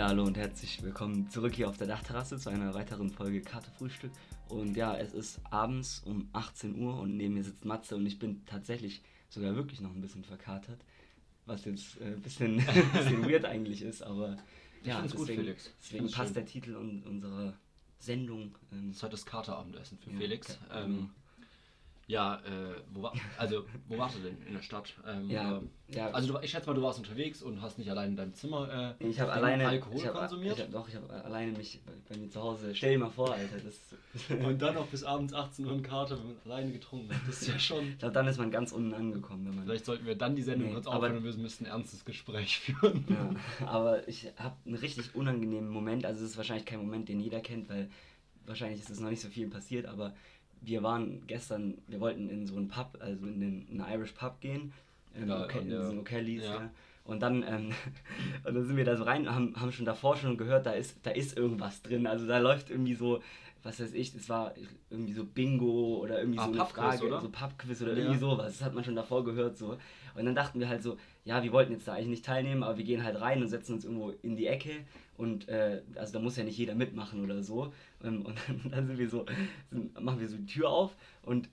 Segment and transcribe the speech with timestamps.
[0.00, 3.70] Ja, hallo und herzlich willkommen zurück hier auf der Dachterrasse zu einer weiteren Folge Karte
[3.70, 4.10] Frühstück.
[4.48, 8.18] Und ja, es ist abends um 18 Uhr und neben mir sitzt Matze und ich
[8.18, 10.86] bin tatsächlich sogar wirklich noch ein bisschen verkatert,
[11.44, 14.38] was jetzt äh, ein bisschen, ein bisschen weird eigentlich ist, aber
[14.84, 15.70] ja, find's gut, deswegen, Felix.
[15.82, 16.34] Deswegen passt schön.
[16.34, 17.52] der Titel un unserer
[17.98, 18.56] Sendung.
[18.72, 20.58] Ähm, Das ist heute das Katerabend-Essen für Ja, Felix.
[20.72, 21.10] Ähm,
[22.10, 24.36] ja, äh, wo war, also, wo warst du denn?
[24.44, 24.92] In der Stadt?
[25.06, 25.62] Ähm, Ja, oder-
[25.94, 26.10] ja.
[26.10, 28.96] Also, du, ich schätze mal, du warst unterwegs und hast nicht allein in deinem Zimmer
[29.00, 30.58] äh, ich alleine Alkohol ich hab, konsumiert.
[30.58, 32.74] Ich hab, doch, ich habe alleine mich bei, bei mir zu Hause.
[32.74, 33.94] Stell dir mal vor, Alter, das.
[34.44, 37.20] und dann noch bis abends 18 Uhr einen Kater, wenn man alleine getrunken hat.
[37.28, 37.88] Das ist ja schon.
[37.90, 39.64] ich glaube, dann ist man ganz unten angekommen, wenn man.
[39.66, 42.58] Vielleicht sollten wir dann die Sendung Nee, kurz aufhören und wir müssen ein ernstes Gespräch
[42.58, 43.04] führen.
[43.08, 46.04] Ja, aber ich habe einen richtig unangenehmen Moment.
[46.04, 47.88] Also es ist wahrscheinlich kein Moment, den jeder kennt, weil
[48.46, 49.86] wahrscheinlich ist es noch nicht so viel passiert.
[49.86, 50.12] Aber
[50.62, 54.12] wir waren gestern, wir wollten in so einen Pub, also in den in einen Irish
[54.12, 54.72] Pub gehen,
[55.16, 56.54] ähm, Da Oke- an in diesen O'Kellys, ja.
[56.62, 56.70] ja.
[57.04, 57.72] Und dann, ähm,
[58.44, 60.96] und dann sind wir da so rein, haben, haben schon davor schon gehört, da ist,
[61.02, 62.06] da ist irgendwas drin.
[62.06, 63.22] Also da läuft irgendwie so,
[63.62, 64.54] was weiß ich, das war
[64.88, 67.20] irgendwie so Bingo oder irgendwie Ah, so eine Frage, oder?
[67.20, 67.98] so Pubquiz oder Ja.
[67.98, 68.58] irgendwie sowas.
[68.58, 69.76] Das hat man schon davor gehört so.
[70.14, 72.78] Und dann dachten wir halt so, ja, wir wollten jetzt da eigentlich nicht teilnehmen, aber
[72.78, 74.70] wir gehen halt rein und setzen uns irgendwo in die Ecke
[75.16, 77.72] und äh, also da muss ja nicht jeder mitmachen oder so.
[78.02, 79.26] Ähm, und dann, dann sind wir so,
[79.70, 81.48] sind, machen wir so die Tür auf und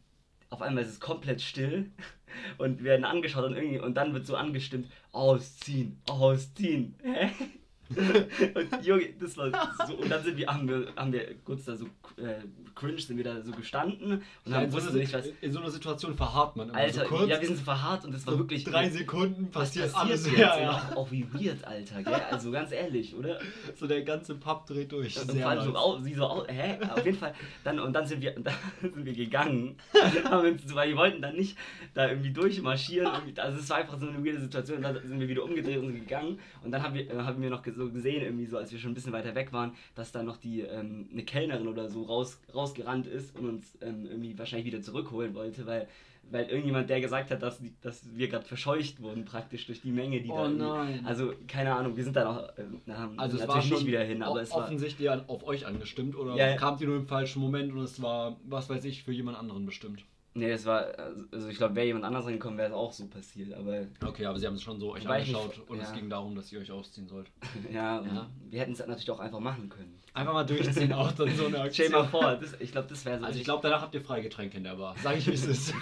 [0.50, 1.92] auf einmal ist es komplett still
[2.58, 6.96] und wir werden angeschaut und irgendwie und dann wird so angestimmt, ausziehen, ausziehen.
[7.90, 9.50] Und Junge, das war
[9.88, 11.86] so, und dann sind wir, haben wir, haben wir kurz da so
[12.18, 12.36] äh,
[12.76, 15.26] cringe, sind wir da so gestanden und Ja, haben in, so nicht, was.
[15.42, 17.30] in so einer Situation verharrt man immer Alter, so kurz.
[17.30, 18.64] ja, wir sind so verharrt und es war so wirklich.
[18.64, 20.26] drei Sekunden passiert, passiert alles.
[20.28, 20.38] jetzt?
[20.38, 20.72] Ja, Und ja.
[20.72, 22.14] Auch, auch wie weird, Alter, gell?
[22.32, 23.40] Also ganz ehrlich, oder?
[23.76, 25.20] So der ganze Pub dreht durch.
[25.20, 26.78] Und Sehr vor allem so, au, sie so, au, hä?
[26.90, 27.34] Auf jeden Fall,
[27.64, 29.76] dann, und dann sind wir, dann sind wir gegangen,
[30.26, 31.58] haben weil wir wollten dann nicht
[31.94, 33.08] da irgendwie durchmarschieren,
[33.38, 35.88] also es war einfach so eine weirde Situation, und dann sind wir wieder umgedreht und
[35.88, 38.58] sind gegangen, und dann haben wir, äh, haben wir noch ge- so gesehen, irgendwie so,
[38.58, 41.68] als wir schon ein bisschen weiter weg waren, dass da noch die, ähm, eine Kellnerin
[41.68, 45.88] oder so raus, rausgerannt ist und uns ähm, irgendwie wahrscheinlich wieder zurückholen wollte, weil,
[46.30, 50.22] weil irgendjemand, der gesagt hat, dass, dass wir gerade verscheucht wurden praktisch durch die Menge,
[50.22, 51.06] die Oh da nein.
[51.06, 52.82] also keine Ahnung, wir sind da noch, ähm,
[53.18, 54.64] Also es sind war natürlich nicht wieder hin, aber es war...
[54.64, 56.56] offensichtlich auf euch angestimmt oder ja.
[56.58, 59.66] kamt ihr nur im falschen Moment und es war, was weiß ich, für jemand anderen
[59.66, 60.04] bestimmt.
[60.38, 60.86] Nee, es war,
[61.32, 64.38] also ich glaube, wäre jemand anders reingekommen, wäre es auch so passiert, aber Okay, aber
[64.40, 65.96] sie haben es schon so euch angeschaut nicht- und es ja.
[65.96, 67.32] ging darum, dass ihr euch ausziehen sollt.
[67.72, 68.30] ja, Ja.
[68.50, 69.98] wir hätten es natürlich auch einfach machen können.
[70.14, 71.88] Einfach mal durchziehen, auch dann so eine Aktion.
[71.92, 73.26] dir mal vor, das, ich glaube, das wäre so.
[73.26, 74.96] Also ich glaube, danach habt ihr Freigetränke in der Bar.
[75.04, 75.74] Sag ich, wie es ist.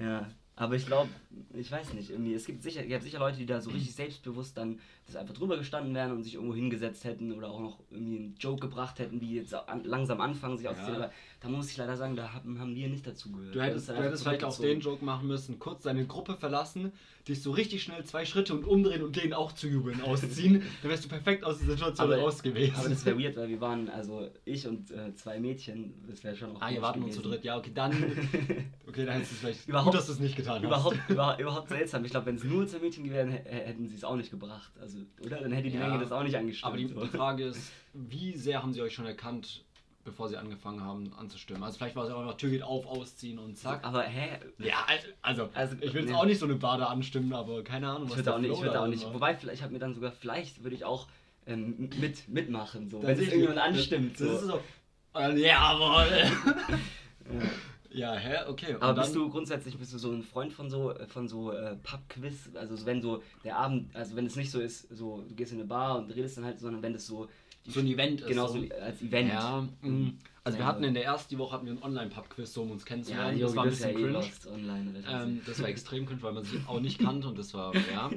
[0.00, 1.10] Ja, aber ich glaube,
[1.54, 3.94] ich weiß nicht, irgendwie, es gibt sicher, es gibt sicher Leute, die da so richtig
[3.94, 7.78] selbstbewusst dann das einfach drüber gestanden wären und sich irgendwo hingesetzt hätten oder auch noch
[7.90, 11.04] irgendwie einen Joke gebracht hätten, wie jetzt an, langsam anfangen, sich auszuziehen, Ja.
[11.04, 13.54] aber da muss ich leider sagen, da haben, haben wir nicht dazu gehört.
[13.54, 16.90] Du hättest, du hättest vielleicht auch den Joke machen müssen, kurz deine Gruppe verlassen,
[17.28, 20.62] dich so richtig schnell zwei Schritte und umdrehen und denen auch zu jubeln ausziehen.
[20.82, 22.74] Dann wärst du perfekt aus der Situation Aber- raus gewesen.
[22.76, 26.34] Aber das wäre weird, weil wir waren, also ich und äh, zwei Mädchen, das wäre
[26.34, 27.44] schon auch Ah, ihr komisch wart nur zu dritt.
[27.44, 27.92] Ja, okay, dann.
[28.88, 29.68] Okay, dann du es vielleicht.
[29.68, 30.62] Überhaupt- gut, dass du es nicht getan hast.
[30.62, 32.04] Überhaupt, über, überhaupt seltsam.
[32.04, 34.72] Ich glaube, wenn es nur zwei Mädchen gewesen hätten sie es auch nicht gebracht.
[34.80, 35.38] Also, oder?
[35.40, 36.66] Dann hätte die Ja, Menge das auch nicht angestimmt.
[36.66, 37.00] Aber die, so.
[37.00, 39.64] die Frage ist, wie sehr haben sie euch schon erkannt,
[40.04, 41.62] bevor sie angefangen haben anzustimmen?
[41.64, 43.84] Also vielleicht war es einfach Tür geht auf, ausziehen und zack.
[43.84, 44.38] aber hä?
[44.58, 44.86] Ja,
[45.22, 46.16] also, Also, ich will jetzt nee.
[46.16, 48.52] auch nicht so eine Bade anstimmen, aber keine Ahnung, Ich was würde der auch nicht,
[48.52, 49.04] ich würde da auch nicht.
[49.04, 49.14] war.
[49.14, 51.08] Wobei, vielleicht hat mir dann sogar, vielleicht würde ich auch
[51.46, 53.02] ähm, mit, mitmachen, so.
[53.02, 54.12] Wenn sehe es ich- irgendjemand anstimmt.
[54.20, 54.34] Das so.
[54.34, 54.60] ist so.
[55.14, 56.06] äh, Jawohl!
[57.28, 57.40] Ja.
[57.96, 58.44] Ja, hä?
[58.48, 58.74] Okay.
[58.74, 61.28] und Aber dann- bist du grundsätzlich bist du so ein Freund von so äh, von
[61.28, 62.50] so äh, Pub-Quiz?
[62.54, 65.58] Also wenn so der Abend, also wenn es nicht so ist, so du gehst in
[65.60, 67.28] eine Bar und redest dann halt, sondern wenn das so
[67.66, 68.28] so ein Event ist.
[68.28, 68.62] genau so.
[68.80, 69.30] als Event.
[69.30, 70.12] Ja, mh.
[70.46, 70.68] Also wir Ja.
[70.70, 73.38] hatten in der ersten Woche hatten wir einen Online-Pub-Quiz, so um uns Ja, kennenzulernen.
[73.38, 75.04] Junge, das war ein ja bisschen eh cringe.
[75.08, 78.10] Ähm, das war extrem cringe, weil man sich auch nicht kannte und das war, ja.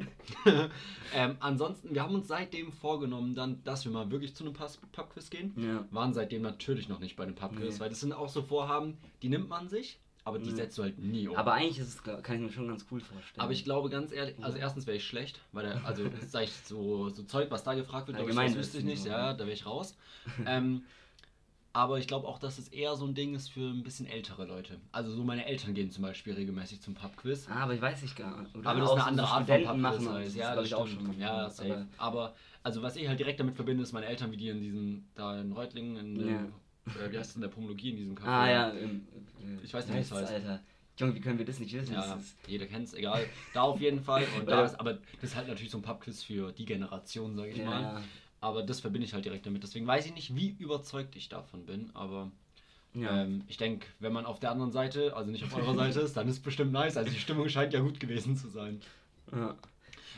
[1.16, 5.30] ähm, ansonsten, wir haben uns seitdem vorgenommen, dann, dass wir mal wirklich zu einem Pub-Quiz
[5.30, 5.54] gehen.
[5.58, 5.86] ja.
[5.92, 7.80] Waren seitdem natürlich noch nicht bei einem Pub-Quiz, Nee.
[7.80, 10.56] weil das sind auch so Vorhaben, die nimmt man sich, aber die Nee.
[10.56, 11.36] setzt du halt nie um.
[11.36, 13.42] Aber eigentlich ist es, kann ich mir schon ganz cool vorstellen.
[13.42, 16.52] Aber ich glaube ganz ehrlich, also erstens wäre ich schlecht, weil der, also sag ich
[16.64, 19.34] so, so Zeug, was da gefragt wird, glaube ich, das Allgemein wüsste ich nicht, ja,
[19.34, 19.98] da wäre ich raus.
[20.46, 20.84] ähm,
[21.74, 24.46] aber ich glaube auch, dass es eher so ein Ding ist für ein bisschen ältere
[24.46, 24.80] Leute.
[24.92, 27.48] Also so meine Eltern gehen zum Beispiel regelmäßig zum Pubquiz.
[27.50, 28.56] Ah, aber ich weiß nicht gar nicht.
[28.56, 29.82] Aber das ist eine andere Art von Pubquiz.
[29.82, 30.10] machen.
[30.10, 30.28] halt.
[30.28, 31.20] das Ja, das ich auch schon.
[31.20, 31.88] Ja, aber, safe.
[31.98, 35.06] Aber also was ich halt direkt damit verbinde, ist meine Eltern, wie die in diesem,
[35.16, 36.30] da in Reutlingen, in dem,
[36.88, 38.26] äh, wie heißt es in der Pomologie, in diesem Café.
[38.28, 38.70] Ah ja.
[38.72, 38.88] Äh,
[39.64, 40.32] Ich weiß nicht, wie es heißt.
[40.34, 40.62] Alter.
[40.98, 41.94] Junge, wie können wir das nicht wissen?
[41.94, 43.26] Ja, Das jeder kennt es, egal.
[43.54, 44.26] Da auf jeden Fall.
[44.38, 44.66] Und da Ja.
[44.66, 47.66] ist, aber das ist halt natürlich so ein Pubquiz für die Generation, sage ich ja,
[47.66, 48.04] mal.
[48.42, 49.64] Aber das verbinde ich halt direkt damit.
[49.64, 51.90] Deswegen weiß ich nicht, wie überzeugt ich davon bin.
[51.94, 52.32] Aber
[52.94, 53.24] Ja.
[53.24, 56.16] ähm, ich denke, wenn man auf der anderen Seite, also nicht auf eurer Seite ist,
[56.16, 56.96] dann ist es bestimmt nice.
[56.98, 58.82] Also die Stimmung scheint ja gut gewesen zu sein.
[59.34, 59.56] ja.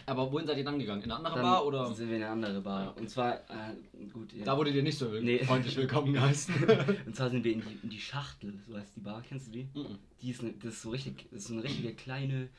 [0.07, 1.03] Aber wohin seid ihr dann gegangen?
[1.03, 1.93] In eine andere Dann Bar oder?
[1.93, 2.83] sind wir in eine andere Bar.
[2.85, 2.99] Ja, okay.
[3.01, 4.45] Und zwar, äh, gut, ja.
[4.45, 5.43] Da wurde dir nicht so Nee.
[5.43, 6.55] freundlich willkommen geheißen.
[7.05, 9.51] und zwar sind wir in die, in die Schachtel, so heißt die Bar, kennst du
[9.51, 9.67] die?
[9.75, 9.99] Mhm.
[10.21, 12.49] Die ist, ne, das ist so richtig, das ist so eine richtige kleine,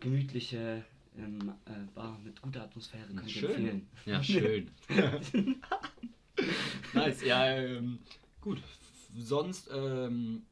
[0.00, 0.84] gemütliche
[1.16, 3.50] ähm, äh, Bar mit guter Atmosphäre, kann ich Schön.
[3.50, 3.88] empfehlen.
[4.06, 4.70] Ja, schön.
[6.92, 7.98] nice, ja, ähm,
[8.40, 8.60] gut.
[9.16, 10.42] Sonst, ähm,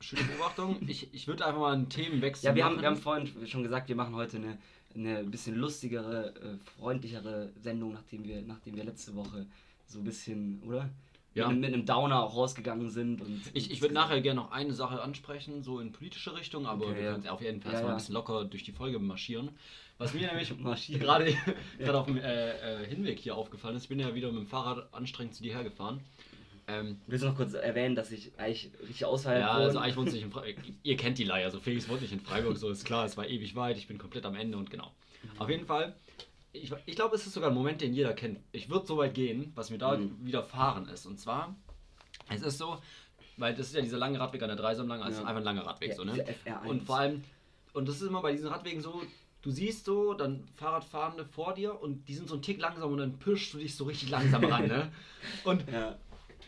[0.00, 0.78] schöne Beobachtung.
[0.86, 2.76] Ich, ich würde einfach mal einen Themenwechsel Ja, wir machen.
[2.76, 4.58] haben, wir haben vorhin schon gesagt, wir machen heute eine,
[4.94, 9.46] eine bisschen lustigere, äh, freundlichere Sendung, nachdem wir, nachdem wir letzte Woche
[9.86, 10.88] so ein bisschen, oder?
[11.38, 11.48] Ja.
[11.48, 13.20] Mit, mit einem Downer auch rausgegangen sind.
[13.20, 16.86] Und Ich, ich würde nachher gerne noch eine Sache ansprechen, so in politische Richtung, aber
[16.86, 17.12] Okay, wir ja.
[17.12, 17.88] können auf jeden Fall Ja, ja.
[17.88, 19.50] ein bisschen locker durch die Folge marschieren.
[19.98, 20.48] Was mir nämlich
[20.98, 24.46] gerade auf dem äh, äh, Hinweg hier aufgefallen ist, ich bin ja wieder mit dem
[24.46, 26.00] Fahrrad anstrengend zu dir hergefahren.
[26.70, 29.64] Ähm, Willst du noch kurz erwähnen, dass ich eigentlich richtig außerhalb ja, wohne?
[29.64, 30.56] also eigentlich wohnt nicht in Freiburg.
[30.82, 33.26] Ihr kennt die Leier, so Felix wohnt nicht in Freiburg, so ist klar, es war
[33.26, 34.92] ewig weit, ich bin komplett am Ende und genau.
[35.38, 35.94] Auf jeden Fall,
[36.52, 38.40] ich, ich glaube, es ist sogar ein Moment, den jeder kennt.
[38.52, 40.16] Ich würde so weit gehen, was mir da Mhm.
[40.24, 41.06] widerfahren ist.
[41.06, 41.54] Und zwar,
[42.30, 42.78] es ist so,
[43.36, 45.26] weil das ist ja dieser lange Radweg an der Dreisam lang, also Ja.
[45.28, 46.12] einfach ein langer Radweg, Ja, so, ne?
[46.12, 46.66] dieser FR1.
[46.68, 47.22] Und vor allem,
[47.72, 49.02] und das ist immer bei diesen Radwegen so,
[49.42, 52.98] du siehst so dann Fahrradfahrende vor dir und die sind so einen Tick langsam und
[52.98, 54.90] dann pirschst du dich so richtig langsam ran, ne?
[55.44, 55.96] Und Ja.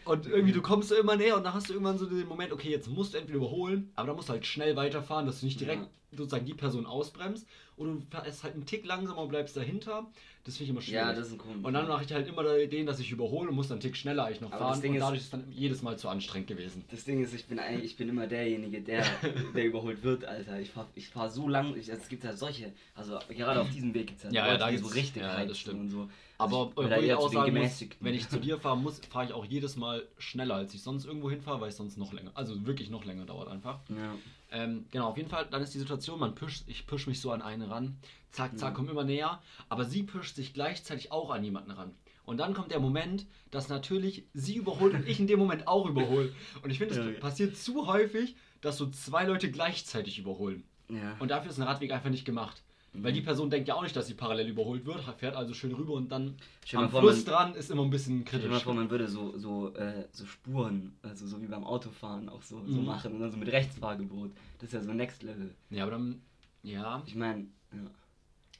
[0.05, 2.71] Und irgendwie du kommst immer näher und dann hast du irgendwann so den Moment, okay,
[2.71, 5.61] jetzt musst du entweder überholen, aber dann musst du halt schnell weiterfahren, dass du nicht
[5.61, 5.89] direkt Ja.
[6.19, 10.07] sozusagen die Person ausbremst oder du fährst halt einen Tick langsamer und bleibst dahinter.
[10.45, 10.97] Das finde ich immer schwierig.
[11.01, 11.63] ja, das ist ein komisch.
[11.65, 13.95] und dann mache ich halt immer den, dass ich überhole und muss dann einen Tick
[13.97, 15.99] schneller eigentlich noch Aber fahren das Ding und ist- dadurch ist es dann jedes Mal
[15.99, 16.85] zu anstrengend gewesen.
[16.91, 19.05] Das Ding ist, ich bin eigentlich, ich bin immer derjenige, der,
[19.55, 20.59] der überholt wird, Alter.
[20.61, 23.93] Ich fahr, ich fahr so lang, ich, es gibt ja solche, also gerade auf diesem
[23.95, 25.81] Weg gibt es ja, Ja, ja, da so richtig ja, das stimmt.
[25.81, 26.09] und so.
[26.41, 29.33] Aber Also ich ich auch sagen muss, wenn ich zu dir fahren muss, fahre ich
[29.33, 32.67] auch jedes Mal schneller, als ich sonst irgendwo hinfahre, weil es sonst noch länger, also
[32.67, 33.81] wirklich noch länger dauert einfach.
[33.89, 34.15] Ja.
[34.51, 37.31] Ähm, genau, auf jeden Fall, dann ist die Situation, man pischt, ich pisch mich so
[37.31, 37.97] an eine ran,
[38.33, 38.77] zack, zack, Mhm.
[38.77, 41.95] komm immer näher, aber sie pischt sich gleichzeitig auch an jemanden ran.
[42.25, 45.87] Und dann kommt der Moment, dass natürlich sie überholt und ich in dem Moment auch
[45.87, 46.33] überhole.
[46.63, 47.21] Und ich finde, es Ja.
[47.21, 50.63] passiert zu häufig, dass so zwei Leute gleichzeitig überholen.
[50.89, 51.17] ja.
[51.19, 52.63] Und dafür ist ein Radweg einfach nicht gemacht.
[52.93, 55.73] Weil die Person denkt ja auch nicht, dass sie parallel überholt wird, fährt also schön
[55.73, 56.35] rüber und dann
[56.67, 58.65] Stell am vor, Fluss man- dran ist immer ein bisschen Stell dir mal kritisch.
[58.65, 62.65] vor, man würde so, so, äh, so Spuren, also so wie beim Autofahren auch so,
[62.67, 62.87] so Mhm.
[62.87, 64.33] machen und dann so mit Rechtsfahrgebot.
[64.59, 65.55] Das ist ja so Next Level.
[65.71, 66.21] Ja, aber dann,
[66.65, 67.91] ja, Ich meine, ja.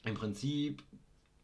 [0.09, 0.81] im Prinzip,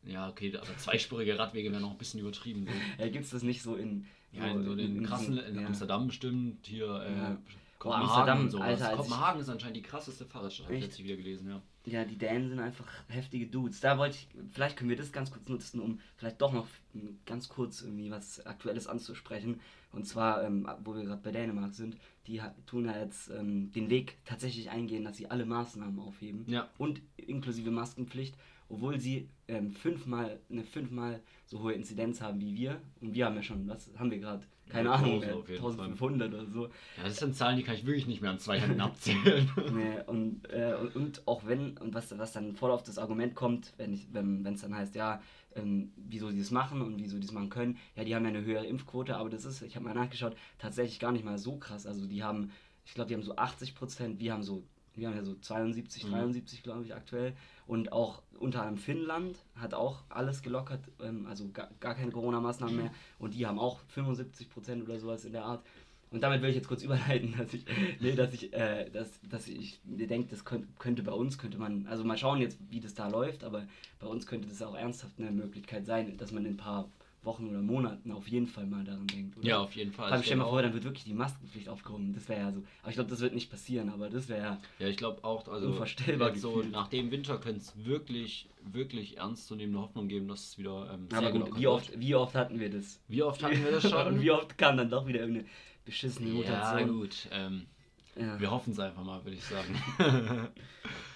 [0.06, 2.66] ja, okay, aber zweispurige Radwege wären noch ein bisschen übertrieben.
[2.68, 2.72] So.
[3.04, 4.06] ja gibt es das nicht so in.
[4.32, 5.68] Ja, in so den in krassen, in ja.
[5.68, 7.38] Amsterdam bestimmt, hier äh, Ja.
[7.80, 8.66] Kopenhagen Amsterdam, sowas.
[8.82, 10.88] Alter, ich- Kopenhagen ist anscheinend die krasseste Fahrradstadt, habe ich Echt?
[10.92, 11.62] letztlich wieder gelesen, ja.
[11.88, 13.80] Ja, die Dänen sind einfach heftige Dudes.
[13.80, 16.68] Da wollte ich, vielleicht können wir das ganz kurz nutzen, um vielleicht doch noch
[17.26, 19.62] ganz kurz irgendwie was Aktuelles anzusprechen.
[19.94, 21.96] Und zwar, ähm, wo wir gerade bei Dänemark sind,
[22.28, 26.44] die tun ja jetzt ähm, den Weg tatsächlich eingehen, dass sie alle Maßnahmen aufheben.
[26.48, 26.68] Ja.
[26.78, 28.36] Und inklusive Maskenpflicht,
[28.68, 32.82] obwohl sie ähm, fünfmal, eine fünfmal so hohe Inzidenz haben wie wir.
[33.00, 34.44] Und wir haben ja schon, was haben wir gerade?
[34.70, 36.70] Keine Ja, Ahnung, mehr, auf jeden 1500 oder so.
[36.96, 39.50] Ja, das sind Zahlen, die kann ich wirklich nicht mehr an zwei Händen abzählen.
[39.70, 43.36] Nee, und, äh, und, und auch wenn, und was, was dann voll auf das Argument
[43.36, 45.22] kommt, wenn es wenn, dann heißt, ja,
[45.56, 48.30] ähm, wieso die das machen und wieso die das machen können, ja, die haben ja
[48.30, 51.58] eine höhere Impfquote, aber das ist, ich habe mal nachgeschaut, tatsächlich gar nicht mal so
[51.58, 51.86] krass.
[51.86, 52.52] Also die haben,
[52.86, 54.64] ich glaube, die haben so 80 Prozent, wir haben so,
[54.98, 56.12] wir haben ja so 72, Mhm.
[56.12, 57.34] 73, glaube ich, aktuell.
[57.68, 62.76] Und auch unter anderem Finnland hat auch alles gelockert, ähm, also gar, gar keine Corona-Maßnahmen
[62.76, 62.92] mehr.
[63.20, 65.64] Und die haben auch 75 Prozent oder sowas in der Art.
[66.10, 67.66] Und damit will ich jetzt kurz überleiten, dass ich,
[68.00, 71.58] nee, dass ich, äh, dass, dass ich mir denke, das könnte, könnte bei uns, könnte
[71.58, 73.68] man, also mal schauen jetzt, wie das da läuft, aber
[74.00, 76.90] bei uns könnte das auch ernsthaft eine Möglichkeit sein, dass man in ein paar
[77.24, 79.46] Wochen oder Monaten auf jeden Fall mal daran denkt, oder?
[79.48, 80.06] ja, auf jeden Fall.
[80.06, 82.14] Vor allem Ich stell mal glaub vor, dann wird wirklich die Maskenpflicht aufgehoben.
[82.14, 82.64] Das wäre ja so.
[82.82, 84.62] Aber ich glaube, das wird nicht passieren, aber das wäre ja.
[84.80, 89.80] Ja, ich glaube auch, also Unvorstellbar so nach dem Winter könnte es wirklich, wirklich ernstzunehmende
[89.80, 91.68] Hoffnung geben, dass es wieder ähm, Aber gut, wie wird.
[91.68, 93.00] oft, wie oft hatten wir das?
[93.08, 94.08] Wie oft hatten wir das schon?
[94.08, 95.48] Und wie oft kam dann doch wieder irgendeine
[95.86, 97.00] beschissene ja, Mutation?
[97.00, 97.28] gut.
[97.32, 97.66] Ähm,
[98.16, 98.40] Ja.
[98.40, 99.76] Wir hoffen es einfach mal, würde ich sagen.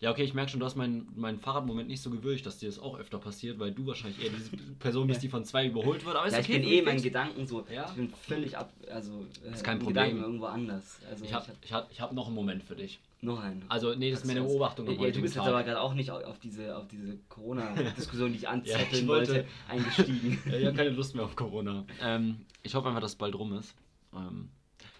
[0.00, 2.66] ja, okay, ich merke schon, du hast meinen mein Fahrradmoment nicht so gewürdigt, dass dir
[2.68, 6.04] das auch öfter passiert, weil du wahrscheinlich eher diese Person bist, die von zwei überholt
[6.04, 6.16] wird.
[6.16, 7.02] Aber ist Ja, ich okay, bin für eh meinen fix.
[7.04, 7.66] Gedanken so.
[7.72, 7.86] Ja.
[7.88, 8.72] Ich bin völlig ab.
[8.90, 9.24] Also.
[9.44, 10.04] Äh, Ist kein in Problem.
[10.04, 10.98] Gedanken irgendwo anders.
[11.10, 12.98] Also, Ich habe ich hab, ich hab noch einen Moment für dich.
[13.22, 13.64] noch einen.
[13.68, 14.86] Also, nee, das ist mehr eine Beobachtung.
[14.86, 15.46] Ja, du bist jetzt Tag.
[15.48, 19.32] aber gerade auch nicht au- auf diese, auf diese Corona-Diskussion, die ich anzetteln ich wollte-
[19.32, 20.42] wollte, eingestiegen.
[20.46, 21.86] Ja, ich habe keine Lust mehr auf Corona.
[22.02, 23.74] Ähm, ich hoffe einfach, dass es bald rum ist.
[24.14, 24.50] Ähm,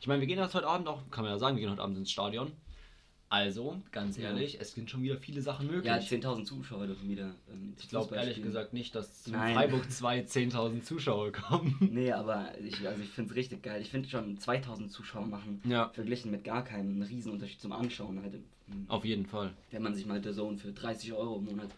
[0.00, 1.82] ich meine, wir gehen jetzt heute Abend auch, kann man ja sagen, wir gehen heute
[1.82, 2.50] Abend ins Stadion.
[3.28, 4.28] Also, ganz Ja.
[4.28, 5.84] ehrlich, es sind schon wieder viele Sachen möglich.
[5.86, 7.34] Ja, 10.000 Zuschauer dürfen wieder.
[7.52, 8.46] Ähm, ich glaube ehrlich spielen.
[8.46, 9.54] gesagt nicht, dass zu Nein.
[9.54, 11.76] Freiburg 2 10.000 Zuschauer kommen.
[11.92, 13.82] Nee, aber ich, also ich finde es richtig geil.
[13.82, 15.88] Ich finde schon 2000 Zuschauer machen, Ja.
[15.88, 18.22] verglichen mit gar keinem, einen Riesenunterschied zum Anschauen.
[18.22, 18.34] Halt,
[18.88, 19.52] Auf jeden Fall.
[19.72, 21.70] wenn man sich mal der Zone für 30 Euro im Monat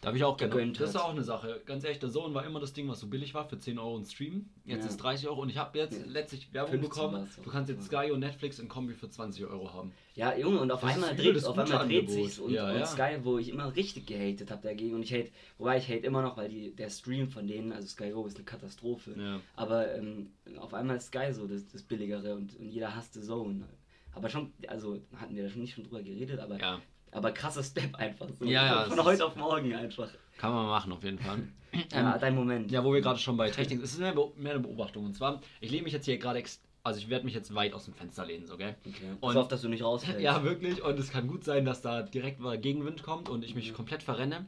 [0.00, 0.52] Da habe ich auch gerne.
[0.52, 1.60] gegönnt Das ist auch eine Sache.
[1.66, 3.96] Ganz ehrlich, der Zone war immer das Ding, was so billig war für 10 Euro
[3.98, 4.48] ein Stream.
[4.64, 4.88] Jetzt Ja.
[4.88, 6.06] ist 30 Euro und ich habe jetzt Ja.
[6.06, 7.28] letztlich Werbung 15 bekommen.
[7.44, 9.92] Du kannst jetzt Sky und Netflix in Kombi für 20 Euro haben.
[10.14, 12.86] Ja, Junge, und auf Das einmal dreht, auf einmal dreht sich's und, Ja, und.
[12.86, 16.22] Sky, wo ich immer richtig gehatet habe dagegen und ich hate, wobei ich hate immer
[16.22, 19.14] noch, weil die, der Stream von denen, also Sky Go ist eine Katastrophe.
[19.56, 23.20] Aber ähm, auf einmal ist Sky so das, das Billigere und, und jeder hasst The
[23.20, 23.64] Zone.
[24.12, 26.80] Aber schon, also hatten wir da schon nicht schon drüber geredet, aber, Ja.
[27.16, 28.44] Aber krasser Step einfach so.
[28.44, 30.08] Ja, ja, Von heute auf morgen einfach.
[30.38, 31.38] Kann man machen, auf jeden Fall.
[31.92, 32.70] Ja, dein Moment.
[32.70, 35.04] Ja, wo wir gerade schon bei Technik, es ist mehr, mehr eine Beobachtung.
[35.04, 36.42] Und zwar, ich lehne mich jetzt hier gerade,
[36.82, 38.76] also ich werde mich jetzt weit aus dem Fenster lehnen, so, gell?
[38.86, 39.10] Okay.
[39.20, 40.20] Und- Pass auf, dass du nicht rausfällst.
[40.22, 40.82] Ja, wirklich.
[40.82, 44.02] Und es kann gut sein, dass da direkt mal Gegenwind kommt und ich mich komplett
[44.02, 44.46] verrenne.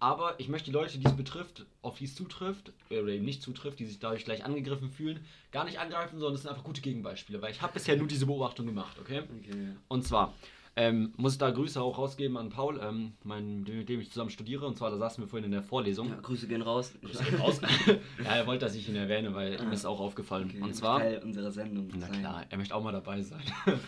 [0.00, 3.42] Aber ich möchte die Leute, die es betrifft, auf die es zutrifft, oder eben nicht
[3.42, 6.80] zutrifft, die sich dadurch gleich angegriffen fühlen, gar nicht angreifen, sondern es sind einfach gute
[6.82, 7.42] Gegenbeispiele.
[7.42, 9.22] Weil ich habe bisher nur diese Beobachtung gemacht, okay?
[9.40, 9.70] Okay.
[9.88, 10.32] Und zwar
[10.78, 14.30] ähm, muss ich da Grüße auch rausgeben an Paul, ähm, mein, mit dem ich zusammen
[14.30, 14.64] studiere.
[14.64, 16.08] Und zwar, da saßen wir vorhin in der Vorlesung.
[16.08, 16.92] Ja, Grüße gehen raus.
[17.02, 17.60] Grüße gehen raus.
[18.24, 20.48] ja, er wollte, dass ich ihn erwähne, weil ihm ist auch aufgefallen.
[20.48, 21.00] Okay, und zwar.
[21.00, 21.88] Teil unserer Sendung.
[21.94, 22.20] Na sein.
[22.20, 23.42] klar, er möchte auch mal dabei sein.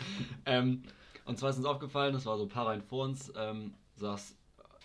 [0.46, 0.82] ähm,
[1.26, 4.34] und zwar ist uns aufgefallen, das war so ein paar Reihen vor uns, ähm, saß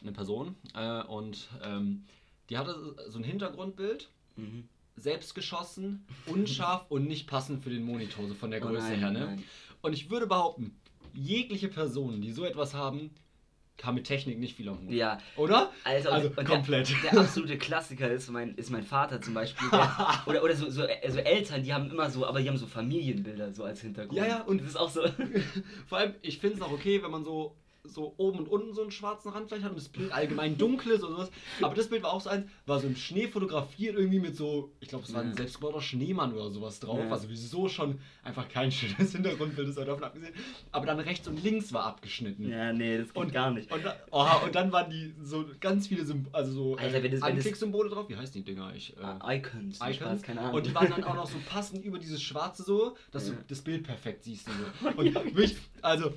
[0.04, 2.04] eine Person äh, und ähm,
[2.52, 4.68] die hatte so ein Hintergrundbild, Mhm.
[4.98, 9.00] selbst geschossen, unscharf und nicht passend für den Monitor, so von der Oh Größe nein,
[9.00, 9.12] her.
[9.12, 9.20] Ne?
[9.28, 9.44] nein.
[9.82, 10.76] Und ich würde behaupten,
[11.16, 13.12] jegliche Personen, die so etwas haben,
[13.84, 14.92] haben mit Technik nicht viel am Hut.
[14.92, 15.70] Ja, Oder?
[15.84, 16.90] Also, Also, und komplett.
[17.04, 19.70] Der, der absolute Klassiker ist mein, ist mein Vater zum Beispiel.
[19.70, 22.68] Der, oder oder so, so, so Eltern, die haben immer so, aber die haben so
[22.68, 24.18] Familienbilder so als Hintergrund.
[24.18, 25.02] Ja, ja, und- das ist auch so.
[25.88, 27.56] Vor allem, ich finde es auch okay, wenn man so,
[27.88, 30.94] so oben und unten so einen schwarzen Rand vielleicht hat und das Bild allgemein dunkel
[30.94, 31.32] ist oder sowas.
[31.62, 34.72] Aber das Bild war auch so eins, war so im Schnee fotografiert irgendwie mit so,
[34.80, 35.36] ich glaube, es war ein Ja.
[35.36, 37.10] selbstgebauter Schneemann oder sowas drauf, Ja.
[37.10, 40.34] was sowieso schon einfach kein schönes Hintergrundbild ist, davon abgesehen.
[40.72, 42.50] Aber dann rechts und links war abgeschnitten.
[42.50, 43.72] ja, nee, das geht Und gar nicht.
[43.72, 47.12] Und, da, oha, und dann waren die so ganz viele Symb also so Alter, wenn
[47.12, 48.10] das- wenn das- Anklicksymbole drauf.
[48.10, 48.74] Wie heißen die Dinger?
[48.76, 49.80] Ich, äh, Ah, Icons.
[49.82, 50.22] Icons.
[50.24, 50.56] Keine Ahnung.
[50.56, 53.34] Und die waren dann auch noch so passend über dieses Schwarze so, dass Ja.
[53.36, 54.48] du das Bild perfekt siehst.
[54.48, 54.56] Und,
[55.14, 55.20] so.
[55.22, 56.14] und mich, also,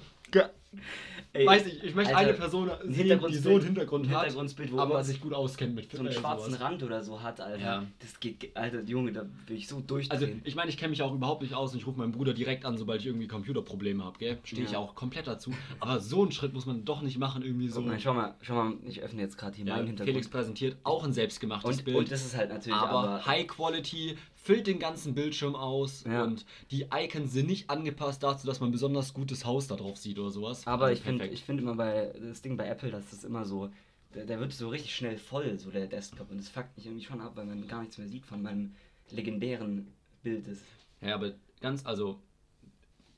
[1.32, 4.72] Ey, weiß nicht, ich möchte Alter, eine Person sehen, die so einen Hintergrund hat, Hintergrundbild,
[4.72, 6.60] wo aber sich gut auskennt mit so einen schwarzen sowas.
[6.60, 7.58] Rand oder so hat, Alter.
[7.64, 7.84] Ja.
[8.00, 10.40] Das geht, ge- Alter, Junge, da will ich so Also, durchdrehen.
[10.44, 12.64] ich meine, ich kenne mich auch überhaupt nicht aus und ich rufe meinen Bruder direkt
[12.64, 14.38] an, sobald ich irgendwie Computerprobleme habe, gell?
[14.44, 14.78] Stehe ich Ja.
[14.78, 15.52] auch komplett dazu.
[15.80, 17.80] Aber so einen Schritt muss man doch nicht machen, irgendwie so.
[17.80, 20.14] Guck mal, schau mal, schau mal, ich öffne jetzt gerade hier Ja, meinen Hintergrund.
[20.14, 21.96] Felix präsentiert auch ein selbstgemachtes und, Bild.
[21.96, 24.16] und das ist halt natürlich aber, aber, High Quality,
[24.48, 26.24] füllt den ganzen Bildschirm aus Ja.
[26.24, 30.18] und die Icons sind nicht angepasst dazu, dass man besonders gutes Haus da drauf sieht
[30.18, 30.66] oder sowas.
[30.66, 33.44] Aber Also ich finde ich find immer bei das Ding bei Apple, dass das immer
[33.44, 33.68] so,
[34.14, 36.30] der, der wird so richtig schnell voll, so der Desktop.
[36.30, 38.74] Und das fuckt mich irgendwie schon ab, weil man gar nichts mehr sieht von meinem
[39.10, 39.88] legendären
[40.22, 40.64] Bild ist.
[41.02, 42.18] Ja, aber ganz, also,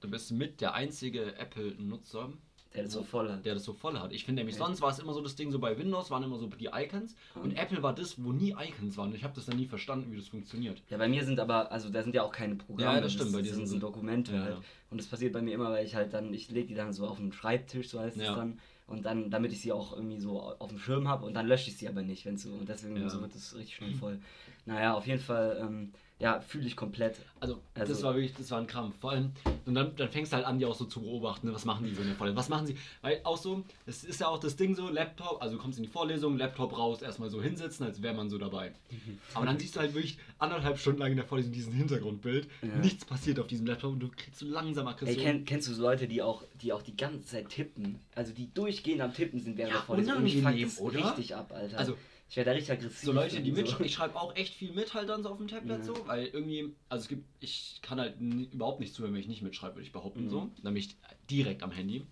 [0.01, 2.33] du bist mit der einzige Apple-Nutzer,
[2.75, 3.45] Der das so voll hat.
[3.45, 4.13] der das so voll hat.
[4.13, 4.65] Ich finde nämlich, Ja.
[4.65, 7.17] sonst war es immer so das Ding, so bei Windows waren immer so die Icons
[7.35, 7.57] und Mhm.
[7.57, 9.09] Apple war das, wo nie Icons waren.
[9.11, 10.81] Und ich habe das dann nie verstanden, wie das funktioniert.
[10.89, 12.95] Ja, bei mir sind aber, also da sind ja auch keine Programme.
[12.97, 14.55] Ja, das stimmt, bei dir das sind so- Dokumente Ja, halt.
[14.55, 14.61] ja.
[14.91, 17.07] Und das passiert bei mir immer, weil ich halt dann, ich lege die dann so
[17.09, 18.59] auf den Schreibtisch, so heißt es dann.
[18.87, 21.71] Und dann, damit ich sie auch irgendwie so auf dem Schirm habe und dann lösche
[21.71, 22.51] ich sie aber nicht, wenn so.
[22.53, 24.19] Und deswegen so wird es richtig schnell voll.
[24.67, 27.17] Naja, auf jeden Fall, ähm, ja, fühle ich komplett.
[27.41, 28.95] Also, das Also- war wirklich, das war ein Krampf.
[29.01, 29.33] Vor allem,
[29.67, 31.55] und dann, dann fängst du halt an, die auch so zu beobachten, ne?
[31.55, 34.21] was machen die so in der Vorlesung, was machen sie, weil auch so, es ist
[34.21, 37.31] ja auch das Ding so, Laptop, also du kommst in die Vorlesung, Laptop raus, erstmal
[37.31, 38.73] so hinsetzen, als wäre man so dabei.
[39.35, 42.69] Aber dann siehst du halt wirklich anderthalb Stunden lang in der Vorlesung diesen Hintergrundbild, Ja.
[42.77, 45.23] nichts passiert auf diesem Laptop und du kriegst so langsam Ey, Aggression.
[45.25, 47.99] kenn, kennst du so Leute, die auch, die auch die ganze Zeit tippen?
[48.15, 50.17] Also die durchgehend am Tippen sind während Ja, der Vorlesung.
[50.17, 51.07] Und ich fuck das oder?
[51.11, 51.79] richtig ab, Alter.
[51.79, 51.97] Also,
[52.31, 53.01] ich werde da richtig aggressiv.
[53.01, 53.57] So Leute, die so.
[53.57, 55.85] mitschreiben, ich schreibe auch echt viel mit halt dann so auf dem Tablet Ja.
[55.85, 59.43] so, weil irgendwie, also es gibt, ich kann halt überhaupt nicht zuhören, wenn ich nicht
[59.43, 60.31] mitschreibe, würde ich behaupten Mhm.
[60.31, 60.97] so, nämlich
[61.29, 62.07] direkt am Handy.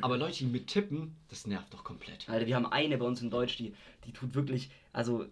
[0.00, 2.26] Aber Leute, die mit tippen, das nervt doch komplett.
[2.30, 3.74] Alter, wir haben eine bei uns in Deutsch, die,
[4.06, 5.26] die tut wirklich, also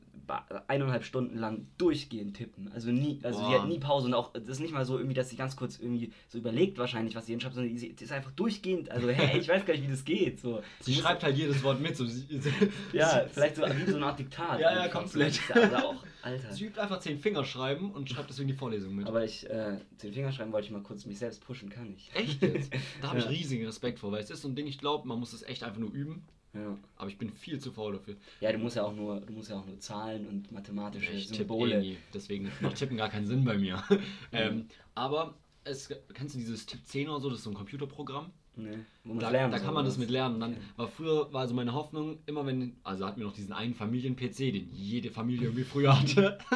[0.66, 2.70] eineinhalb Stunden lang durchgehend tippen.
[2.72, 3.62] Also nie, also die Boah.
[3.62, 5.78] hat nie Pause und auch, das ist nicht mal so irgendwie, dass sie ganz kurz
[5.78, 9.38] irgendwie so überlegt wahrscheinlich, was sie hinschreibt, sondern die, die ist einfach durchgehend, also hey,
[9.40, 10.38] ich weiß gar nicht, wie das geht.
[10.40, 10.60] So.
[10.80, 12.52] Sie muss- schreibt halt jedes Wort mit, so sie, sie,
[12.92, 14.60] Ja, sie, vielleicht so wie so eine Art Diktat.
[14.60, 15.34] Ja, ja, komplett.
[15.34, 16.52] So, das ist ja auch, Alter.
[16.52, 19.06] sie übt einfach zehn Finger schreiben und schreibt deswegen die Vorlesung mit.
[19.06, 22.10] Aber ich, äh, zu den Fingerschreiben wollte ich mal kurz mich selbst pushen, kann ich.
[22.14, 22.70] echt jetzt?
[23.00, 25.18] Da habe ich riesigen Respekt vor, weil es ist so ein Ding, ich glaube, man
[25.18, 26.76] muss es echt einfach nur üben, Ja.
[26.97, 28.17] aber ich bin viel zu faul dafür.
[28.40, 31.26] ja, du musst ja auch nur, du musst ja auch nur Zahlen und mathematische Ich
[31.26, 31.81] tippe eh Symbole.
[31.81, 33.83] nie, deswegen macht Tippen gar keinen Sinn bei mir.
[34.33, 38.31] ähm, aber es, kennst du dieses Tipp 10 oder so, das ist so ein Computerprogramm?
[38.57, 40.35] Ne, wo man Da, lernen da kann man das mit lernen.
[40.37, 40.59] Und dann Ja.
[40.76, 44.37] war früher, war also meine Hoffnung, immer wenn, also hatten wir noch diesen einen Familien-PC,
[44.52, 46.38] den jede Familie irgendwie früher hatte.